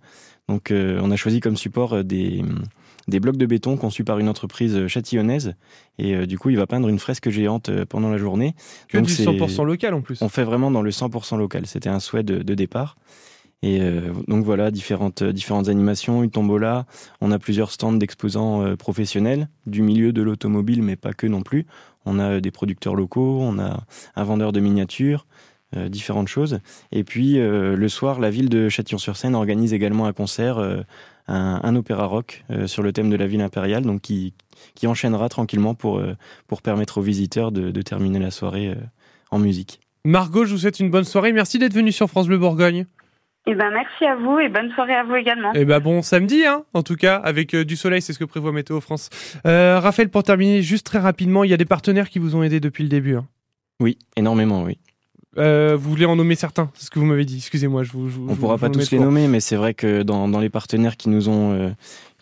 Donc 0.49 0.71
euh, 0.71 0.99
on 1.03 1.11
a 1.11 1.17
choisi 1.17 1.41
comme 1.41 1.59
support 1.59 1.97
euh, 1.97 2.03
des, 2.03 2.43
des 3.07 3.21
blocs 3.21 3.37
de 3.37 3.45
béton 3.45 3.77
conçus 3.77 4.05
par 4.05 4.21
une 4.21 4.29
entreprise 4.31 4.87
châtillonnaise, 4.87 5.55
et 5.99 6.27
du 6.27 6.39
coup 6.39 6.49
il 6.49 6.57
va 6.57 6.67
peindre 6.67 6.89
une 6.89 6.99
fresque 6.99 7.29
géante 7.29 7.71
pendant 7.85 8.09
la 8.09 8.17
journée. 8.17 8.55
Que 8.89 8.97
Donc 8.97 9.09
du 9.09 9.13
100% 9.13 9.67
local 9.67 9.93
en 9.93 10.01
plus. 10.01 10.23
On 10.23 10.31
fait 10.31 10.45
vraiment 10.45 10.71
dans 10.71 10.81
le 10.81 10.91
100% 10.91 11.37
local, 11.37 11.67
c'était 11.67 11.91
un 11.91 12.01
souhait 12.01 12.23
de, 12.23 12.39
de 12.39 12.55
départ. 12.55 12.97
Et 13.63 13.81
donc 14.29 14.45
voilà, 14.45 14.71
différentes, 14.71 15.25
différentes 15.25 15.71
animations, 15.71 16.23
une 16.23 16.31
tombola. 16.31 16.85
On 17.23 17.33
a 17.33 17.39
plusieurs 17.39 17.71
stands 17.71 17.95
d'exposants 17.95 18.77
professionnels 18.77 19.49
du 19.65 19.81
milieu 19.81 20.13
de 20.13 20.21
l'automobile, 20.21 20.83
mais 20.83 20.97
pas 20.97 21.15
que 21.15 21.27
non 21.27 21.41
plus. 21.41 21.65
On 22.07 22.19
a 22.19 22.41
des 22.41 22.51
producteurs 22.51 22.95
locaux, 22.95 23.39
on 23.41 23.59
a 23.59 23.85
un 24.17 24.25
vendeur 24.25 24.53
de 24.53 24.61
miniatures, 24.61 25.27
euh, 25.77 25.89
différentes 25.89 26.29
choses. 26.29 26.61
Et 26.93 27.03
puis 27.03 27.39
euh, 27.39 27.75
le 27.75 27.89
soir, 27.89 28.21
la 28.21 28.31
ville 28.31 28.49
de 28.49 28.69
Châtillon-sur-Seine 28.69 29.35
organise 29.35 29.73
également 29.73 30.07
un 30.07 30.13
concert, 30.13 30.59
euh, 30.59 30.83
un, 31.27 31.75
opéra 31.75 32.05
rock 32.05 32.45
sur 32.67 32.83
le 32.83 32.93
thème 32.93 33.11
de 33.11 33.17
la 33.17 33.27
ville 33.27 33.41
impériale, 33.41 33.83
donc 33.83 34.03
qui, 34.03 34.35
enchaînera 34.85 35.29
tranquillement 35.29 35.75
pour, 35.75 36.03
pour 36.47 36.61
permettre 36.61 36.99
aux 36.99 37.03
visiteurs 37.03 37.51
de, 37.51 37.71
de 37.71 37.83
terminer 37.83 38.19
la 38.19 38.31
soirée 38.31 38.77
en 39.31 39.39
musique. 39.39 39.81
Margot, 40.05 40.45
je 40.45 40.53
vous 40.53 40.59
souhaite 40.59 40.81
une 40.81 40.91
bonne 40.91 41.05
soirée. 41.05 41.33
Merci 41.33 41.59
d'être 41.59 41.73
venu 41.73 41.93
sur 41.93 42.09
France 42.11 42.27
Bleu 42.27 42.37
Bourgogne. 42.37 42.87
Eh 43.47 43.55
ben, 43.55 43.71
merci 43.71 44.05
à 44.07 44.17
vous 44.17 44.39
et 44.39 44.49
bonne 44.49 44.71
soirée 44.73 44.95
à 44.95 45.05
vous 45.05 45.17
également. 45.17 45.53
Eh 45.55 45.67
ben, 45.67 45.79
bon 45.79 46.01
samedi, 46.01 46.47
hein, 46.47 46.65
en 46.73 46.83
tout 46.83 46.97
cas, 46.97 47.17
avec 47.17 47.55
euh, 47.55 47.65
du 47.65 47.77
soleil, 47.77 48.01
c'est 48.01 48.15
ce 48.15 48.19
que 48.19 48.25
prévoit 48.25 48.53
Météo 48.53 48.81
France. 48.81 49.11
Euh, 49.47 49.79
Raphaël, 49.81 50.09
pour 50.09 50.23
terminer, 50.23 50.63
juste 50.63 50.87
très 50.87 50.99
rapidement, 50.99 51.45
il 51.45 51.51
y 51.51 51.55
a 51.55 51.59
des 51.59 51.67
partenaires 51.67 52.09
qui 52.09 52.19
vous 52.19 52.37
ont 52.37 52.43
aidé 52.43 52.59
depuis 52.59 52.83
le 52.83 52.89
début. 52.89 53.17
Hein. 53.17 53.27
Oui, 53.81 53.99
énormément, 54.17 54.63
oui. 54.63 54.79
Euh, 55.37 55.77
vous 55.77 55.91
voulez 55.91 56.07
en 56.07 56.17
nommer 56.17 56.37
certains 56.37 56.71
C'est 56.75 56.87
ce 56.87 56.91
que 56.91 56.99
vous 57.01 57.07
m'avez 57.07 57.25
dit. 57.25 57.37
Excusez-moi, 57.39 57.83
je 57.83 57.93
vous. 57.93 58.09
On 58.29 58.33
ne 58.33 58.37
pourra 58.37 58.57
pas 58.57 58.71
tous 58.71 58.91
les 58.93 59.01
nommer, 59.01 59.27
mais 59.27 59.41
c'est 59.41 59.57
vrai 59.57 59.75
que 59.75 60.03
dans, 60.03 60.29
dans, 60.29 60.39
les 60.39 60.49
partenaires 60.49 60.97
qui 60.97 61.09
nous 61.09 61.29
ont 61.29 61.75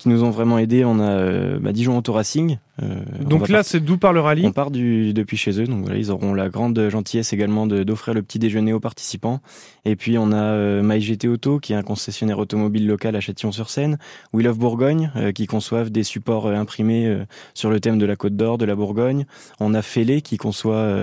qui 0.03 0.09
nous 0.09 0.25
ont 0.25 0.31
vraiment 0.31 0.59
aidés. 0.59 0.85
On 0.85 0.99
a 0.99 1.11
euh, 1.11 1.59
bah, 1.61 1.73
Dijon 1.73 1.97
Auto 1.97 2.13
Racing. 2.13 2.53
Euh, 2.53 2.72
donc 3.21 3.49
là, 3.49 3.63
c'est 3.63 3.81
d'où 3.81 3.97
par 3.99 4.13
le 4.13 4.21
rallye 4.21 4.47
On 4.47 4.53
part 4.53 4.71
du, 4.71 5.13
depuis 5.13 5.37
chez 5.37 5.61
eux. 5.61 5.67
Donc 5.67 5.83
voilà, 5.83 5.99
ils 5.99 6.11
auront 6.11 6.35
la 6.35 6.49
grande 6.49 6.89
gentillesse 6.89 7.33
également 7.33 7.67
d'offrir 7.67 8.15
le 8.15 8.23
petit 8.23 8.39
déjeuner 8.39 8.73
aux 8.73 8.81
participants. 8.81 9.41
Et 9.85 9.97
puis 9.97 10.19
on 10.19 10.33
a 10.33 10.37
euh, 10.37 10.83
MyGT 10.83 11.29
Auto, 11.29 11.59
qui 11.59 11.73
est 11.73 11.77
un 11.77 11.83
concessionnaire 11.83 12.39
automobile 12.39 12.87
local 12.87 13.17
à 13.17 13.21
Châtillon-sur-Seine. 13.21 13.99
We 14.33 14.45
Love 14.45 14.59
Bourgogne, 14.59 15.13
euh, 15.17 15.33
qui 15.33 15.47
conçoivent 15.47 15.91
des 15.91 16.03
supports 16.03 16.49
imprimés 16.49 17.19
sur 17.55 17.71
le 17.71 17.81
thème 17.81 17.99
de 17.99 18.07
la 18.07 18.17
Côte 18.17 18.37
d'Or, 18.37 18.59
de 18.59 18.65
la 18.65 18.75
Bourgogne. 18.75 19.27
On 19.61 19.75
a 19.75 19.83
Félé, 19.83 20.23
qui 20.23 20.37
conçoit 20.37 20.97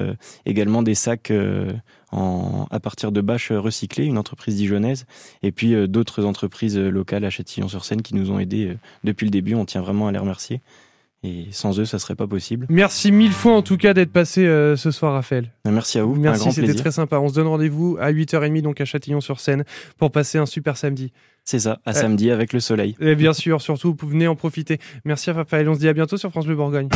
également 0.46 0.84
des 0.84 0.96
sacs 0.96 1.32
en, 2.12 2.68
à 2.72 2.80
partir 2.80 3.12
de 3.12 3.22
bâches 3.22 3.52
recyclées, 3.52 4.06
une 4.06 4.18
entreprise 4.18 4.56
dijonnaise, 4.56 5.06
et 5.44 5.52
puis 5.52 5.76
d'autres 5.88 6.26
entreprises 6.26 6.78
locales 6.78 7.26
à 7.26 7.30
Châtillon-sur-Seine 7.30 8.02
qui 8.02 8.16
nous 8.16 8.32
ont 8.32 8.40
aidés 8.40 8.78
depuis 9.04 9.26
le 9.26 9.32
début. 9.32 9.56
On 9.56 9.66
tient 9.66 9.82
vraiment 9.82 10.08
à 10.08 10.12
les 10.12 10.20
remercier. 10.20 10.62
Et 11.24 11.48
sans 11.52 11.78
eux, 11.80 11.86
ça 11.86 12.00
serait 12.00 12.16
pas 12.16 12.28
possible. 12.28 12.66
Merci 12.70 13.12
mille 13.12 13.34
fois 13.34 13.54
en 13.54 13.62
tout 13.62 13.76
cas 13.76 13.94
d'être 13.94 14.12
passé 14.12 14.46
euh, 14.46 14.78
ce 14.78 14.90
soir, 14.90 15.14
Raphaël. 15.14 15.52
Merci 15.66 16.00
à 16.00 16.04
vous. 16.04 16.16
Merci, 16.16 16.52
c'était 16.54 16.74
très 16.74 16.92
sympa. 16.92 17.20
On 17.20 17.28
se 17.28 17.34
donne 17.34 17.48
rendez-vous 17.48 17.98
à 18.00 18.12
8h30 18.12 18.62
donc 18.62 18.80
à 18.80 18.86
Châtillon-sur-Seine 18.86 19.66
pour 19.98 20.12
passer 20.12 20.38
un 20.38 20.46
super 20.46 20.78
samedi. 20.78 21.12
C'est 21.44 21.60
ça, 21.60 21.80
à 21.86 21.94
samedi 21.94 22.32
avec 22.32 22.54
le 22.54 22.60
soleil. 22.60 22.96
Et 23.02 23.16
bien 23.16 23.34
sûr, 23.34 23.62
surtout, 23.62 23.96
vous 24.00 24.08
venez 24.08 24.28
en 24.28 24.36
profiter. 24.36 24.78
Merci 25.04 25.32
Raphaël. 25.32 25.68
On 25.68 25.74
se 25.74 25.80
dit 25.80 25.90
à 25.90 25.94
bientôt 25.94 26.16
sur 26.16 26.30
France 26.30 26.46
Bleu 26.46 26.56
Bourgogne. 26.56 26.90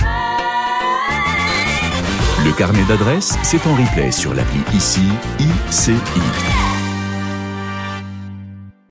Le 2.45 2.57
carnet 2.57 2.83
d'adresses, 2.87 3.37
c'est 3.43 3.65
en 3.67 3.75
replay 3.75 4.11
sur 4.11 4.33
l'appli 4.33 4.59
ICI, 4.73 5.01
ICI. 5.39 6.62